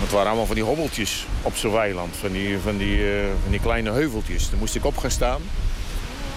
het 0.00 0.10
waren 0.10 0.26
allemaal 0.26 0.46
van 0.46 0.54
die 0.54 0.64
hobbeltjes 0.64 1.26
op 1.42 1.56
zo'n 1.56 1.72
weiland. 1.72 2.16
Van 2.16 2.32
die, 2.32 2.58
van, 2.58 2.76
die, 2.76 2.96
uh, 2.96 3.24
van 3.42 3.50
die 3.50 3.60
kleine 3.60 3.90
heuveltjes. 3.90 4.50
Daar 4.50 4.58
moest 4.58 4.74
ik 4.74 4.84
op 4.84 4.96
gaan 4.96 5.10
staan. 5.10 5.40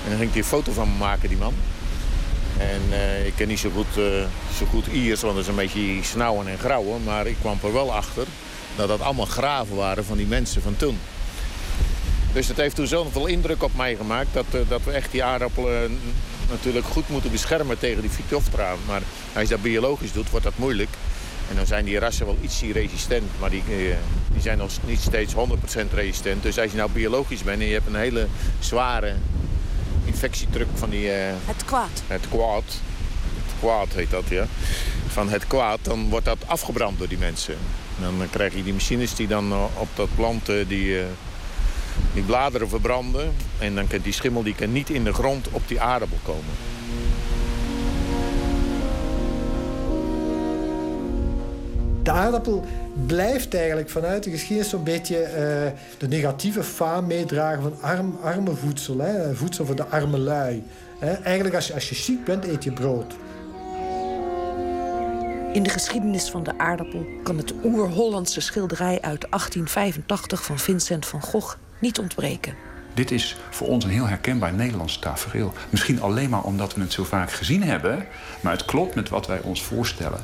En 0.03 0.09
dan 0.09 0.17
ging 0.17 0.27
ik 0.27 0.33
die 0.33 0.43
foto 0.43 0.71
van 0.71 0.91
me 0.91 0.97
maken, 0.97 1.29
die 1.29 1.37
man. 1.37 1.53
En 2.57 2.81
ik 3.25 3.33
ken 3.35 3.47
niet 3.47 3.59
zo 3.59 3.69
goed, 3.75 3.93
zo 4.57 4.65
goed 4.69 4.87
Iers, 4.87 5.21
want 5.21 5.33
dat 5.33 5.43
is 5.43 5.49
een 5.49 5.55
beetje 5.55 6.03
snauwen 6.03 6.47
en 6.47 6.57
grauwen. 6.57 7.03
Maar 7.03 7.27
ik 7.27 7.35
kwam 7.41 7.57
er 7.63 7.73
wel 7.73 7.93
achter 7.93 8.25
dat 8.75 8.87
dat 8.87 9.01
allemaal 9.01 9.25
graven 9.25 9.75
waren 9.75 10.05
van 10.05 10.17
die 10.17 10.25
mensen 10.25 10.61
van 10.61 10.75
toen. 10.75 10.97
Dus 12.33 12.47
het 12.47 12.57
heeft 12.57 12.75
toen 12.75 12.87
zoveel 12.87 13.25
indruk 13.25 13.63
op 13.63 13.75
mij 13.75 13.95
gemaakt... 13.95 14.33
dat, 14.33 14.45
uh, 14.55 14.61
dat 14.67 14.83
we 14.83 14.91
echt 14.91 15.11
die 15.11 15.23
aardappelen 15.23 15.99
natuurlijk 16.49 16.85
goed 16.85 17.09
moeten 17.09 17.31
beschermen 17.31 17.79
tegen 17.79 18.01
die 18.01 18.09
Phytophthora. 18.09 18.75
Maar 18.87 19.01
als 19.33 19.43
je 19.43 19.49
dat 19.49 19.61
biologisch 19.61 20.11
doet, 20.11 20.29
wordt 20.29 20.45
dat 20.45 20.57
moeilijk. 20.57 20.89
En 21.49 21.55
dan 21.55 21.65
zijn 21.65 21.85
die 21.85 21.99
rassen 21.99 22.25
wel 22.25 22.37
iets 22.41 22.61
resistent, 22.61 23.31
maar 23.39 23.49
die, 23.49 23.63
uh, 23.69 23.95
die 24.31 24.41
zijn 24.41 24.57
nog 24.57 24.71
niet 24.85 25.01
steeds 25.01 25.33
100% 25.33 25.93
resistent. 25.93 26.43
Dus 26.43 26.59
als 26.59 26.71
je 26.71 26.77
nou 26.77 26.91
biologisch 26.91 27.43
bent 27.43 27.61
en 27.61 27.67
je 27.67 27.73
hebt 27.73 27.87
een 27.87 27.95
hele 27.95 28.27
zware 28.59 29.13
infectiedruk 30.05 30.67
van 30.73 30.89
die... 30.89 31.05
Uh, 31.05 31.13
het 31.45 31.65
kwaad. 31.65 32.03
Het 32.07 32.27
kwaad. 32.29 32.63
Het 33.45 33.53
kwaad 33.59 33.87
heet 33.93 34.09
dat, 34.09 34.23
ja. 34.29 34.45
Van 35.07 35.29
het 35.29 35.47
kwaad, 35.47 35.79
dan 35.81 36.09
wordt 36.09 36.25
dat 36.25 36.37
afgebrand 36.45 36.97
door 36.97 37.07
die 37.07 37.17
mensen. 37.17 37.55
En 38.01 38.17
dan 38.17 38.29
krijg 38.29 38.55
je 38.55 38.63
die 38.63 38.73
machines 38.73 39.15
die 39.15 39.27
dan 39.27 39.53
op 39.53 39.87
dat 39.95 40.09
planten 40.15 40.67
die 40.67 40.97
die 42.13 42.23
bladeren 42.23 42.69
verbranden. 42.69 43.33
En 43.59 43.75
dan 43.75 43.87
kan 43.87 43.99
die 43.99 44.13
schimmel 44.13 44.43
die 44.43 44.55
kan 44.55 44.71
niet 44.71 44.89
in 44.89 45.03
de 45.03 45.13
grond 45.13 45.47
op 45.51 45.67
die 45.67 45.81
aardappel 45.81 46.17
komen. 46.23 46.53
De 52.03 52.11
aardappel 52.11 52.65
blijft 53.05 53.53
eigenlijk 53.55 53.89
vanuit 53.89 54.23
de 54.23 54.29
geschiedenis 54.29 54.69
zo'n 54.69 54.83
beetje 54.83 55.19
uh, 55.21 55.79
de 55.97 56.07
negatieve 56.07 56.63
faam 56.63 57.07
meedragen 57.07 57.61
van 57.61 57.81
arm, 57.81 58.17
arme 58.23 58.55
voedsel. 58.55 58.97
Hè? 58.97 59.35
Voedsel 59.35 59.65
voor 59.65 59.75
de 59.75 59.85
arme 59.85 60.17
lui. 60.17 60.63
Hè? 60.99 61.11
Eigenlijk 61.11 61.55
als 61.55 61.67
je, 61.67 61.73
als 61.73 61.89
je 61.89 61.95
ziek 61.95 62.23
bent, 62.23 62.45
eet 62.45 62.63
je 62.63 62.71
brood. 62.71 63.13
In 65.53 65.63
de 65.63 65.69
geschiedenis 65.69 66.29
van 66.29 66.43
de 66.43 66.57
aardappel 66.57 67.05
kan 67.23 67.37
het 67.37 67.53
oer-Hollandse 67.63 68.41
schilderij 68.41 69.01
uit 69.01 69.27
1885 69.29 70.43
van 70.43 70.59
Vincent 70.59 71.05
van 71.05 71.21
Gogh 71.21 71.57
niet 71.81 71.99
ontbreken. 71.99 72.55
Dit 72.93 73.11
is 73.11 73.35
voor 73.49 73.67
ons 73.67 73.83
een 73.83 73.89
heel 73.89 74.07
herkenbaar 74.07 74.53
Nederlands 74.53 74.99
tafereel. 74.99 75.53
Misschien 75.69 76.01
alleen 76.01 76.29
maar 76.29 76.43
omdat 76.43 76.73
we 76.73 76.81
het 76.81 76.93
zo 76.93 77.03
vaak 77.03 77.31
gezien 77.31 77.63
hebben. 77.63 78.05
Maar 78.41 78.51
het 78.51 78.65
klopt 78.65 78.95
met 78.95 79.09
wat 79.09 79.27
wij 79.27 79.41
ons 79.41 79.63
voorstellen 79.63 80.19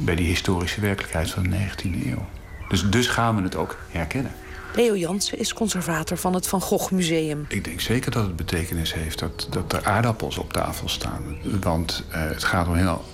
bij 0.00 0.14
die 0.14 0.26
historische 0.26 0.80
werkelijkheid 0.80 1.30
van 1.30 1.42
de 1.42 1.56
19e 1.56 2.06
eeuw. 2.06 2.26
Dus, 2.68 2.90
dus 2.90 3.06
gaan 3.06 3.36
we 3.36 3.42
het 3.42 3.56
ook 3.56 3.78
herkennen. 3.90 4.32
Leo 4.74 4.96
Jansen 4.96 5.38
is 5.38 5.52
conservator 5.52 6.16
van 6.16 6.34
het 6.34 6.46
Van 6.46 6.60
Gogh 6.60 6.92
Museum. 6.92 7.44
Ik 7.48 7.64
denk 7.64 7.80
zeker 7.80 8.10
dat 8.10 8.22
het 8.22 8.36
betekenis 8.36 8.94
heeft 8.94 9.18
dat, 9.18 9.46
dat 9.50 9.72
er 9.72 9.84
aardappels 9.84 10.38
op 10.38 10.52
tafel 10.52 10.88
staan. 10.88 11.36
Want 11.60 12.04
uh, 12.08 12.14
het 12.14 12.44
gaat 12.44 12.66
om 12.66 12.74
heel 12.74 13.04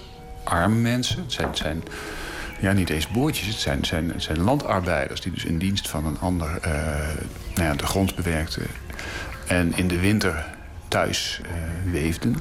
arme 0.45 0.75
mensen. 0.75 1.23
Het 1.23 1.33
zijn, 1.33 1.49
het 1.49 1.57
zijn 1.59 1.83
ja, 2.61 2.73
niet 2.73 2.91
eens 2.91 3.09
boertjes. 3.09 3.47
Het 3.47 3.57
zijn, 3.57 3.85
zijn, 3.85 4.13
zijn 4.17 4.41
landarbeiders 4.41 5.21
die 5.21 5.33
dus 5.33 5.45
in 5.45 5.59
dienst 5.59 5.89
van 5.89 6.07
een 6.07 6.19
ander 6.19 6.49
uh, 6.67 6.73
nou 7.55 7.69
ja, 7.69 7.75
de 7.75 7.87
grond 7.87 8.15
bewerkten. 8.15 8.67
En 9.47 9.77
in 9.77 9.89
de 9.89 10.01
winter 10.01 10.45
thuis 10.89 11.41
uh, 11.45 11.93
weefden. 11.93 12.37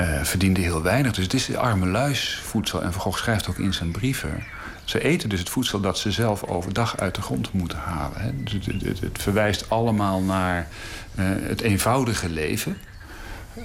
Uh, 0.00 0.22
verdienden 0.22 0.62
heel 0.62 0.82
weinig. 0.82 1.12
Dus 1.12 1.24
het 1.24 1.34
is 1.34 1.56
arme 1.56 1.86
luisvoedsel. 1.86 2.82
En 2.82 2.92
Van 2.92 3.00
Gogh 3.00 3.18
schrijft 3.18 3.48
ook 3.48 3.58
in 3.58 3.74
zijn 3.74 3.90
brieven... 3.90 4.44
Ze 4.84 5.02
eten 5.02 5.28
dus 5.28 5.38
het 5.38 5.48
voedsel 5.48 5.80
dat 5.80 5.98
ze 5.98 6.12
zelf 6.12 6.44
overdag 6.44 6.98
uit 6.98 7.14
de 7.14 7.22
grond 7.22 7.52
moeten 7.52 7.78
halen. 7.78 8.20
Hè. 8.20 8.42
Dus 8.42 8.66
het, 8.66 9.00
het, 9.00 9.22
verwijst 9.22 9.70
allemaal 9.70 10.20
naar 10.20 10.68
het 11.20 11.60
eenvoudige 11.60 12.28
leven. 12.28 12.76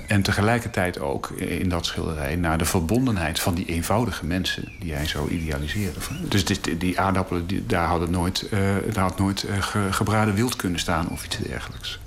En 0.07 0.21
tegelijkertijd 0.21 0.99
ook 0.99 1.29
in 1.29 1.69
dat 1.69 1.85
schilderij 1.85 2.35
naar 2.35 2.57
de 2.57 2.65
verbondenheid 2.65 3.39
van 3.39 3.53
die 3.53 3.65
eenvoudige 3.65 4.25
mensen 4.25 4.71
die 4.79 4.93
hij 4.93 5.07
zo 5.07 5.27
idealiseerde. 5.27 5.99
Dus 6.27 6.45
die, 6.77 6.99
aardappelen, 6.99 7.47
die, 7.47 7.65
daar 7.65 7.87
had 7.87 8.09
nooit, 8.09 8.47
uh, 8.51 8.75
daar 8.93 9.03
had 9.03 9.17
nooit 9.17 9.43
uh, 9.43 9.63
gebraden 9.91 10.33
wild 10.33 10.55
kunnen 10.55 10.79
staan 10.79 11.09
of 11.09 11.25
iets 11.25 11.37
dergelijks. 11.37 11.99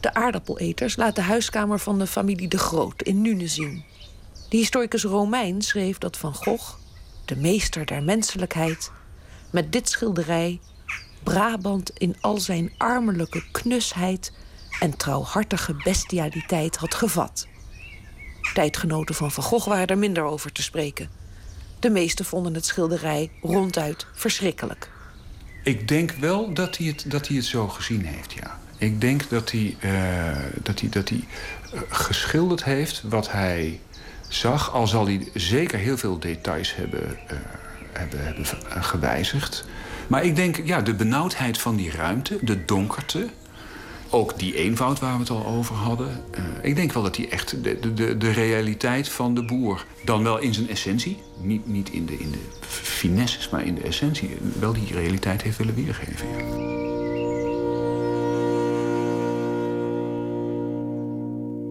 De 0.00 0.14
aardappeleters 0.14 0.96
laat 0.96 1.16
de 1.16 1.22
huiskamer 1.22 1.78
van 1.78 1.98
de 1.98 2.06
familie 2.06 2.48
De 2.48 2.58
Groot 2.58 3.02
in 3.02 3.22
Nune 3.22 3.46
zien. 3.46 3.84
De 4.48 4.56
historicus 4.56 5.04
Romein 5.04 5.62
schreef 5.62 5.98
dat 5.98 6.16
Van 6.16 6.34
Gogh, 6.34 6.74
de 7.24 7.36
meester 7.36 7.86
der 7.86 8.02
menselijkheid, 8.02 8.90
met 9.50 9.72
dit 9.72 9.88
schilderij 9.88 10.60
Brabant 11.22 11.90
in 11.90 12.16
al 12.20 12.38
zijn 12.38 12.72
armelijke 12.78 13.42
knusheid 13.52 14.32
en 14.80 14.96
trouwhartige 14.96 15.74
bestialiteit 15.84 16.76
had 16.76 16.94
gevat. 16.94 17.46
Tijdgenoten 18.54 19.14
van 19.14 19.30
Van 19.30 19.44
Gogh 19.44 19.68
waren 19.68 19.86
er 19.86 19.98
minder 19.98 20.22
over 20.22 20.52
te 20.52 20.62
spreken. 20.62 21.08
De 21.78 21.90
meesten 21.90 22.24
vonden 22.24 22.54
het 22.54 22.66
schilderij 22.66 23.30
ronduit 23.42 24.06
verschrikkelijk. 24.12 24.90
Ik 25.62 25.88
denk 25.88 26.10
wel 26.10 26.52
dat 26.52 26.76
hij 26.76 26.86
het, 26.86 27.04
dat 27.06 27.28
hij 27.28 27.36
het 27.36 27.46
zo 27.46 27.68
gezien 27.68 28.04
heeft, 28.04 28.32
ja. 28.32 28.58
Ik 28.78 29.00
denk 29.00 29.28
dat 29.30 29.50
hij, 29.50 29.76
uh, 29.80 30.36
dat 30.62 30.80
hij, 30.80 30.88
dat 30.88 31.08
hij 31.08 31.24
uh, 31.74 31.80
geschilderd 31.88 32.64
heeft 32.64 33.02
wat 33.02 33.32
hij 33.32 33.80
zag... 34.28 34.72
al 34.72 34.86
zal 34.86 35.06
hij 35.06 35.28
zeker 35.34 35.78
heel 35.78 35.98
veel 35.98 36.18
details 36.18 36.74
hebben, 36.76 37.18
uh, 37.32 37.38
hebben, 37.92 38.24
hebben 38.24 38.46
gewijzigd. 38.84 39.64
Maar 40.06 40.24
ik 40.24 40.36
denk, 40.36 40.66
ja, 40.66 40.80
de 40.80 40.94
benauwdheid 40.94 41.58
van 41.58 41.76
die 41.76 41.90
ruimte, 41.90 42.38
de 42.40 42.64
donkerte... 42.64 43.28
Ook 44.10 44.38
die 44.38 44.54
eenvoud 44.54 44.98
waar 44.98 45.12
we 45.12 45.18
het 45.18 45.30
al 45.30 45.46
over 45.46 45.74
hadden. 45.74 46.24
Uh, 46.38 46.44
ik 46.62 46.76
denk 46.76 46.92
wel 46.92 47.02
dat 47.02 47.16
hij 47.16 47.28
echt 47.28 47.64
de, 47.64 47.94
de, 47.94 48.16
de 48.16 48.30
realiteit 48.30 49.08
van 49.08 49.34
de 49.34 49.44
boer... 49.44 49.84
dan 50.04 50.22
wel 50.22 50.38
in 50.38 50.54
zijn 50.54 50.68
essentie, 50.68 51.18
niet, 51.40 51.66
niet 51.66 51.90
in, 51.90 52.06
de, 52.06 52.18
in 52.18 52.30
de 52.30 52.38
finesses, 52.68 53.48
maar 53.48 53.64
in 53.64 53.74
de 53.74 53.82
essentie... 53.82 54.36
wel 54.58 54.72
die 54.72 54.92
realiteit 54.92 55.42
heeft 55.42 55.58
willen 55.58 55.74
weergeven. 55.74 56.26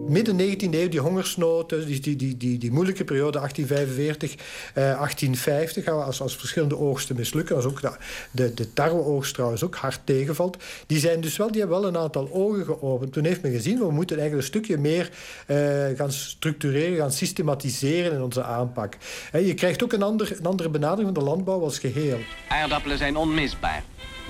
Midden 0.08 0.38
19e 0.40 0.74
eeuw, 0.74 0.88
die 0.88 1.00
hongersnood, 1.00 1.68
die, 1.68 2.00
die, 2.00 2.16
die, 2.16 2.36
die, 2.36 2.58
die 2.58 2.72
moeilijke 2.72 3.04
periode 3.04 3.38
1845, 3.38 4.34
eh, 4.74 4.82
1850, 4.82 5.88
als, 5.88 6.20
als 6.20 6.36
verschillende 6.36 6.78
oogsten 6.78 7.16
mislukken, 7.16 7.56
als 7.56 7.64
ook 7.64 7.80
de, 7.80 7.90
de, 8.30 8.54
de 8.54 8.72
tarweoogst 8.72 9.34
trouwens 9.34 9.64
ook 9.64 9.74
hard 9.74 10.00
tegenvalt, 10.04 10.56
die 10.86 10.98
zijn 10.98 11.20
dus 11.20 11.36
wel, 11.36 11.50
die 11.50 11.60
hebben 11.60 11.80
wel 11.80 11.88
een 11.88 11.96
aantal 11.96 12.28
ogen 12.32 12.64
geopend. 12.64 13.12
Toen 13.12 13.24
heeft 13.24 13.42
men 13.42 13.52
gezien, 13.52 13.78
we 13.78 13.90
moeten 13.90 14.18
eigenlijk 14.18 14.46
een 14.46 14.60
stukje 14.60 14.78
meer 14.78 15.10
eh, 15.46 15.56
gaan 15.96 16.12
structureren, 16.12 16.96
gaan 16.96 17.12
systematiseren 17.12 18.12
in 18.12 18.22
onze 18.22 18.42
aanpak. 18.42 18.96
En 19.32 19.46
je 19.46 19.54
krijgt 19.54 19.82
ook 19.82 19.92
een, 19.92 20.02
ander, 20.02 20.36
een 20.38 20.46
andere 20.46 20.68
benadering 20.68 21.14
van 21.14 21.24
de 21.24 21.30
landbouw 21.30 21.62
als 21.62 21.78
geheel. 21.78 22.18
Aardappelen 22.48 22.98
zijn 22.98 23.16
onmisbaar. 23.16 23.82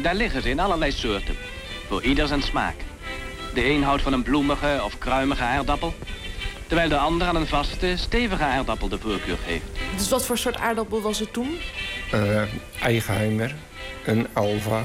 Daar 0.02 0.14
liggen 0.14 0.42
ze 0.42 0.48
in 0.48 0.60
allerlei 0.60 0.92
soorten. 0.92 1.34
Voor 1.88 2.02
ieder 2.02 2.26
zijn 2.26 2.42
smaak. 2.42 2.74
De 3.58 3.64
een 3.64 3.82
houdt 3.82 4.02
van 4.02 4.12
een 4.12 4.22
bloemige 4.22 4.80
of 4.84 4.98
kruimige 4.98 5.42
aardappel, 5.42 5.94
terwijl 6.66 6.88
de 6.88 6.98
ander 6.98 7.26
aan 7.26 7.36
een 7.36 7.46
vaste, 7.46 7.96
stevige 7.96 8.42
aardappel 8.42 8.88
de 8.88 8.98
voorkeur 8.98 9.36
geeft. 9.46 9.64
Dus 9.96 10.08
wat 10.08 10.24
voor 10.24 10.38
soort 10.38 10.56
aardappel 10.56 11.00
was 11.00 11.18
het 11.18 11.32
toen? 11.32 11.58
Uh, 12.14 12.42
Eigenheimer, 12.82 13.54
een 14.04 14.26
Alva, 14.32 14.82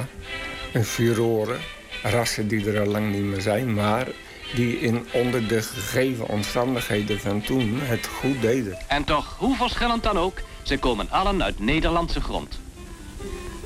een 0.71 0.86
Furore. 0.86 1.55
Rassen 2.03 2.47
die 2.47 2.71
er 2.71 2.79
al 2.79 2.91
lang 2.91 3.12
niet 3.12 3.23
meer 3.23 3.41
zijn, 3.41 3.73
maar 3.73 4.07
die 4.55 4.79
in 4.79 5.05
onder 5.12 5.47
de 5.47 5.62
gegeven 5.62 6.27
omstandigheden 6.27 7.19
van 7.19 7.41
toen 7.41 7.79
het 7.81 8.07
goed 8.07 8.41
deden. 8.41 8.77
En 8.88 9.03
toch, 9.03 9.36
hoe 9.38 9.55
verschillend 9.55 10.03
dan 10.03 10.17
ook, 10.17 10.38
ze 10.62 10.77
komen 10.77 11.07
allen 11.09 11.43
uit 11.43 11.59
Nederlandse 11.59 12.21
grond. 12.21 12.59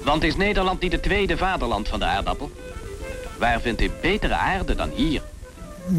Want 0.03 0.23
is 0.23 0.35
Nederland 0.35 0.81
niet 0.81 0.91
het 0.91 1.03
tweede 1.03 1.37
vaderland 1.37 1.87
van 1.87 1.99
de 1.99 2.05
aardappel? 2.05 2.51
Waar 3.37 3.61
vindt 3.61 3.81
u 3.81 3.89
betere 4.01 4.33
aarde 4.33 4.75
dan 4.75 4.89
hier? 4.89 5.21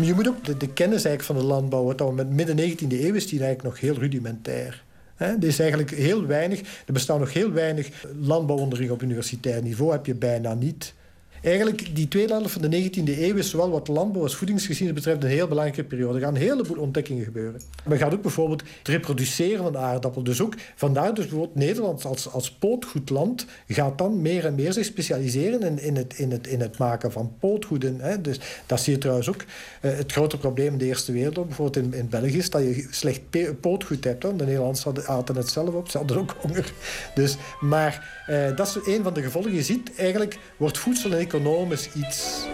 Je 0.00 0.14
moet 0.14 0.28
ook 0.28 0.60
de, 0.60 0.68
kennis 0.68 1.04
eigenlijk 1.04 1.22
van 1.22 1.36
de 1.36 1.42
landbouw, 1.54 1.84
wat 1.84 2.14
met 2.14 2.30
midden 2.30 2.56
19e 2.56 2.92
eeuw 2.92 3.14
is 3.14 3.28
die 3.28 3.40
eigenlijk 3.40 3.62
nog 3.62 3.80
heel 3.80 3.94
rudimentair. 3.94 4.84
er 5.16 5.44
is 5.44 5.58
eigenlijk 5.58 5.90
heel 5.90 6.26
weinig, 6.26 6.60
er 6.86 6.92
bestaan 6.92 7.20
nog 7.20 7.32
heel 7.32 7.52
weinig 7.52 7.88
landbouwonderrichting 8.20 9.00
op 9.00 9.02
universitair 9.02 9.62
niveau, 9.62 9.92
heb 9.92 10.06
je 10.06 10.14
bijna 10.14 10.54
niet. 10.54 10.94
Eigenlijk, 11.42 11.94
die 11.94 12.08
tweede 12.08 12.32
helft 12.32 12.52
van 12.52 12.62
de 12.62 12.90
19e 12.90 13.18
eeuw 13.18 13.36
is 13.36 13.50
zowel 13.50 13.70
wat 13.70 13.88
landbouw 13.88 14.22
als 14.22 14.36
voedingsgeschiedenis 14.36 15.02
betreft 15.02 15.24
een 15.24 15.30
heel 15.30 15.48
belangrijke 15.48 15.84
periode. 15.84 16.14
Er 16.14 16.24
gaan 16.24 16.34
een 16.34 16.40
heleboel 16.40 16.78
ontdekkingen 16.78 17.24
gebeuren. 17.24 17.60
Men 17.84 17.98
gaat 17.98 18.14
ook 18.14 18.22
bijvoorbeeld 18.22 18.62
het 18.78 18.88
reproduceren 18.88 19.62
van 19.62 19.72
de 19.72 19.78
aardappel. 19.78 20.22
Dus 20.22 20.40
ook 20.40 20.54
vandaar 20.74 21.14
dus 21.14 21.26
bijvoorbeeld 21.26 21.54
Nederland 21.54 22.04
als, 22.04 22.32
als 22.32 22.50
pootgoedland 22.50 23.46
gaat 23.68 23.98
dan 23.98 24.22
meer 24.22 24.44
en 24.44 24.54
meer 24.54 24.72
zich 24.72 24.84
specialiseren 24.84 25.62
in, 25.62 25.78
in, 25.78 25.96
het, 25.96 26.18
in, 26.18 26.30
het, 26.30 26.46
in 26.46 26.60
het 26.60 26.78
maken 26.78 27.12
van 27.12 27.32
pootgoeden. 27.40 28.00
Hè. 28.00 28.20
Dus 28.20 28.40
dat 28.66 28.80
zie 28.80 28.92
je 28.92 28.98
trouwens 28.98 29.28
ook. 29.28 29.44
Uh, 29.82 29.96
het 29.96 30.12
grote 30.12 30.38
probleem 30.38 30.72
in 30.72 30.78
de 30.78 30.84
Eerste 30.84 31.12
Wereldoorlog, 31.12 31.46
bijvoorbeeld 31.46 31.86
in, 31.86 31.98
in 31.98 32.08
België, 32.08 32.38
is 32.38 32.50
dat 32.50 32.62
je 32.62 32.86
slecht 32.90 33.20
pootgoed 33.60 34.04
hebt. 34.04 34.22
Hoor. 34.22 34.36
De 34.36 34.44
Nederlanders 34.44 35.06
aten 35.06 35.36
het 35.36 35.48
zelf 35.48 35.74
op, 35.74 35.88
ze 35.88 35.98
hadden 35.98 36.18
ook 36.18 36.36
honger. 36.40 36.72
Dus, 37.14 37.36
maar 37.60 38.24
uh, 38.30 38.56
dat 38.56 38.66
is 38.66 38.94
een 38.94 39.02
van 39.02 39.14
de 39.14 39.22
gevolgen. 39.22 39.54
Je 39.54 39.62
ziet 39.62 39.90
eigenlijk 39.96 40.38
wordt 40.56 40.78
voedsel 40.78 41.12
economisch 41.28 41.88
iets. 41.92 42.46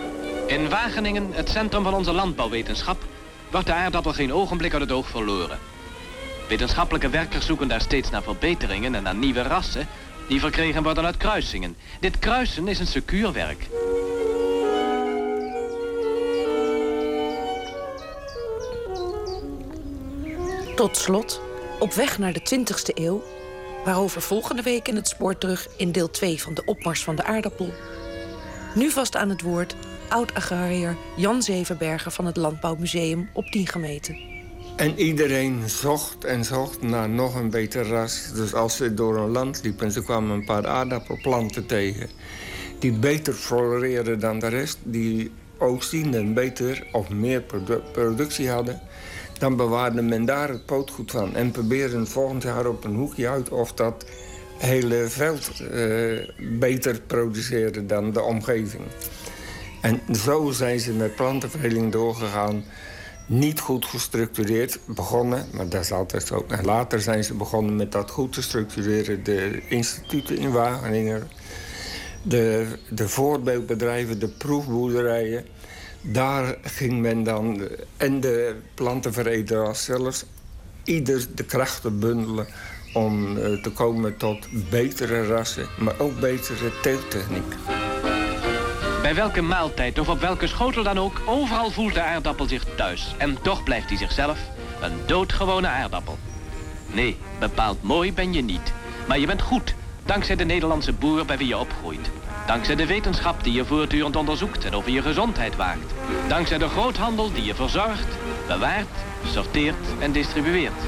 In 0.47 0.69
Wageningen, 0.69 1.29
het 1.33 1.49
centrum 1.49 1.83
van 1.83 1.95
onze 1.95 2.13
landbouwwetenschap, 2.13 3.03
wordt 3.51 3.67
de 3.67 3.73
aardappel 3.73 4.13
geen 4.13 4.33
ogenblik 4.33 4.73
uit 4.73 4.83
het 4.83 4.93
oog 4.93 5.09
verloren. 5.09 5.59
Wetenschappelijke 6.49 7.09
werkers 7.09 7.47
zoeken 7.47 7.69
daar 7.69 7.81
steeds 7.81 8.11
naar 8.11 8.23
verbeteringen 8.23 8.95
en 8.95 9.03
naar 9.03 9.15
nieuwe 9.15 9.43
rassen 9.43 9.87
die 10.29 10.41
verkregen 10.41 10.83
worden 10.83 11.05
uit 11.05 11.17
kruisingen. 11.17 11.77
Dit 12.01 12.19
kruisen 12.19 12.69
is 12.69 12.79
een 12.79 12.87
secuur 12.87 13.33
werk. 13.33 13.67
Tot 20.77 20.97
slot, 20.97 21.41
op 21.79 21.93
weg 21.93 22.19
naar 22.19 22.33
de 22.33 22.41
20e 22.55 22.95
eeuw, 22.95 23.23
waarover 23.85 24.23
volgende 24.23 24.63
week 24.63 24.89
in 24.89 24.97
het 24.97 25.09
spoor 25.09 25.39
terug 25.39 25.69
in 25.77 25.93
deel 25.93 26.11
2 26.11 26.43
van 26.43 26.55
de 26.55 26.65
opmars 26.65 27.03
van 27.05 27.17
de 27.17 27.25
aardappel 27.25 27.73
nu 28.75 28.91
vast 28.91 29.17
aan 29.17 29.29
het 29.29 29.43
woord 29.43 29.77
oud-agrariër 30.09 30.97
Jan 31.17 31.43
Zevenberger 31.43 32.11
van 32.11 32.27
het 32.27 32.37
Landbouwmuseum 32.37 33.29
op 33.33 33.45
10 33.45 33.67
gemeten. 33.67 34.17
En 34.77 34.99
iedereen 34.99 35.69
zocht 35.69 36.25
en 36.25 36.45
zocht 36.45 36.83
naar 36.83 37.09
nog 37.09 37.35
een 37.35 37.51
beter 37.51 37.89
ras. 37.89 38.33
Dus 38.35 38.55
als 38.55 38.77
ze 38.77 38.95
door 38.95 39.17
een 39.17 39.31
land 39.31 39.61
liepen, 39.63 39.93
ze 39.93 40.03
kwamen 40.03 40.31
een 40.31 40.45
paar 40.45 40.67
aardappelplanten 40.67 41.67
tegen... 41.67 42.11
die 42.79 42.93
beter 42.93 43.33
floreerden 43.33 44.21
dan 44.21 44.39
de 44.39 44.49
rest, 44.49 44.79
die 44.83 45.31
en 45.91 46.35
beter 46.35 46.87
of 46.93 47.09
meer 47.09 47.43
productie 47.93 48.51
hadden... 48.51 48.81
dan 49.39 49.57
bewaarde 49.57 50.03
men 50.03 50.25
daar 50.25 50.49
het 50.49 50.67
pootgoed 50.67 51.11
van. 51.11 51.35
En 51.35 51.51
probeerde 51.51 52.07
volgend 52.07 52.43
jaar 52.43 52.67
op 52.67 52.85
een 52.85 52.95
hoekje 52.95 53.29
uit 53.29 53.49
of 53.49 53.73
dat 53.73 54.05
hele 54.59 55.09
veld 55.09 55.51
uh, 55.61 56.29
beter 56.59 57.01
produceren 57.01 57.87
dan 57.87 58.13
de 58.13 58.23
omgeving. 58.23 58.83
En 59.81 60.01
zo 60.17 60.51
zijn 60.51 60.81
ze 60.81 60.93
met 60.93 61.15
plantenveredeling 61.15 61.93
doorgegaan. 61.93 62.65
Niet 63.27 63.61
goed 63.61 63.85
gestructureerd 63.85 64.79
begonnen, 64.87 65.47
maar 65.53 65.69
dat 65.69 65.81
is 65.81 65.93
altijd 65.93 66.27
zo. 66.27 66.47
Later 66.63 67.01
zijn 67.01 67.25
ze 67.25 67.35
begonnen 67.35 67.77
met 67.77 67.93
dat 67.93 68.11
goed 68.11 68.33
te 68.33 68.43
structureren. 68.43 69.25
De 69.25 69.63
instituten 69.69 70.37
in 70.37 70.51
Wageningen, 70.51 71.29
de, 72.23 72.67
de 72.91 73.09
voorbeeldbedrijven, 73.09 74.19
de 74.19 74.29
proefboerderijen. 74.29 75.45
Daar 76.01 76.57
ging 76.63 77.01
men 77.01 77.23
dan, 77.23 77.69
en 77.97 78.21
de 78.21 78.55
plantenveredelaars 78.75 79.85
zelfs, 79.85 80.25
ieder 80.85 81.27
de 81.35 81.45
krachten 81.45 81.99
bundelen 81.99 82.47
om 82.95 83.37
uh, 83.37 83.63
te 83.63 83.71
komen 83.71 84.17
tot 84.17 84.47
betere 84.71 85.27
rassen, 85.27 85.67
maar 85.79 85.95
ook 85.99 86.21
betere 86.21 86.81
teeltechniek. 86.83 87.55
Bij 89.03 89.15
welke 89.15 89.43
maaltijd 89.43 89.99
of 89.99 90.09
op 90.09 90.21
welke 90.21 90.47
schotel 90.47 90.83
dan 90.83 90.99
ook, 90.99 91.21
overal 91.27 91.71
voelt 91.71 91.95
de 91.95 92.03
aardappel 92.03 92.47
zich 92.47 92.65
thuis. 92.77 93.15
En 93.19 93.43
toch 93.43 93.63
blijft 93.63 93.89
hij 93.89 93.99
zichzelf 93.99 94.39
een 94.81 94.93
doodgewone 95.07 95.67
aardappel. 95.67 96.19
Nee, 96.93 97.17
bepaald 97.39 97.83
mooi 97.83 98.13
ben 98.13 98.33
je 98.33 98.43
niet. 98.43 98.73
Maar 99.09 99.19
je 99.19 99.27
bent 99.27 99.43
goed, 99.43 99.75
dankzij 100.05 100.37
de 100.37 100.45
Nederlandse 100.45 100.93
boer 100.93 101.25
bij 101.25 101.39
wie 101.39 101.47
je 101.47 101.59
opgroeit. 101.59 102.11
Dankzij 102.47 102.75
de 102.75 102.87
wetenschap 102.87 103.45
die 103.45 103.53
je 103.53 103.65
voortdurend 103.65 104.17
onderzoekt 104.17 104.65
en 104.65 104.75
over 104.75 104.91
je 104.91 105.03
gezondheid 105.03 105.57
waakt. 105.57 105.95
Dankzij 106.29 106.59
de 106.59 106.69
groothandel 106.69 107.33
die 107.33 107.45
je 107.45 107.55
verzorgt, 107.55 108.19
bewaart, 108.47 108.97
sorteert 109.33 109.87
en 109.99 110.13
distribueert. 110.13 110.83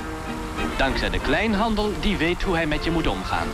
Dankzij 0.77 1.11
de 1.11 1.21
kleinhandel 1.21 1.92
die 2.01 2.16
weet 2.16 2.42
hoe 2.42 2.55
hij 2.55 2.66
met 2.66 2.85
je 2.85 2.90
moet 2.90 3.07
omgaan. 3.07 3.47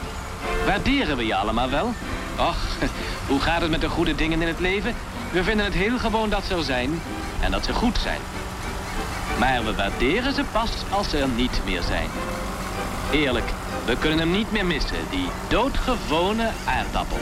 Waarderen 0.66 1.16
we 1.16 1.26
je 1.26 1.34
allemaal 1.34 1.70
wel? 1.70 1.94
Och, 2.38 2.56
hoe 3.28 3.40
gaat 3.40 3.60
het 3.60 3.70
met 3.70 3.80
de 3.80 3.88
goede 3.88 4.14
dingen 4.14 4.42
in 4.42 4.48
het 4.48 4.60
leven? 4.60 4.94
We 5.30 5.44
vinden 5.44 5.64
het 5.64 5.74
heel 5.74 5.98
gewoon 5.98 6.30
dat 6.30 6.44
ze 6.44 6.54
er 6.54 6.62
zijn 6.62 7.02
en 7.40 7.50
dat 7.50 7.64
ze 7.64 7.72
goed 7.72 7.98
zijn. 7.98 8.20
Maar 9.38 9.64
we 9.64 9.74
waarderen 9.74 10.34
ze 10.34 10.44
pas 10.52 10.70
als 10.90 11.10
ze 11.10 11.18
er 11.18 11.28
niet 11.28 11.60
meer 11.64 11.82
zijn. 11.82 12.08
Eerlijk, 13.12 13.50
we 13.84 13.96
kunnen 13.96 14.18
hem 14.18 14.30
niet 14.30 14.52
meer 14.52 14.66
missen, 14.66 14.96
die 15.10 15.28
doodgewone 15.48 16.48
aardappel. 16.64 17.18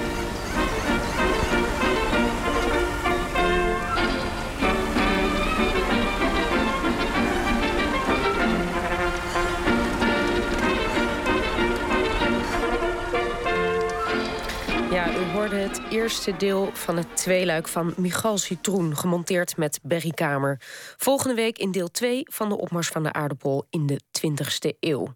Hoorde 15.40 15.56
het 15.56 15.80
eerste 15.90 16.36
deel 16.36 16.70
van 16.72 16.96
het 16.96 17.16
tweeluik 17.16 17.68
van 17.68 17.94
Michal 17.96 18.38
Citroen... 18.38 18.96
gemonteerd 18.96 19.56
met 19.56 19.80
Berry 19.82 20.10
Kamer. 20.10 20.60
Volgende 20.96 21.34
week 21.34 21.58
in 21.58 21.70
deel 21.70 21.90
2 21.90 22.22
van 22.24 22.48
de 22.48 22.58
opmars 22.58 22.88
van 22.88 23.02
de 23.02 23.12
aardappel 23.12 23.66
in 23.70 23.86
de 23.86 24.00
20e 24.20 24.78
eeuw. 24.80 25.14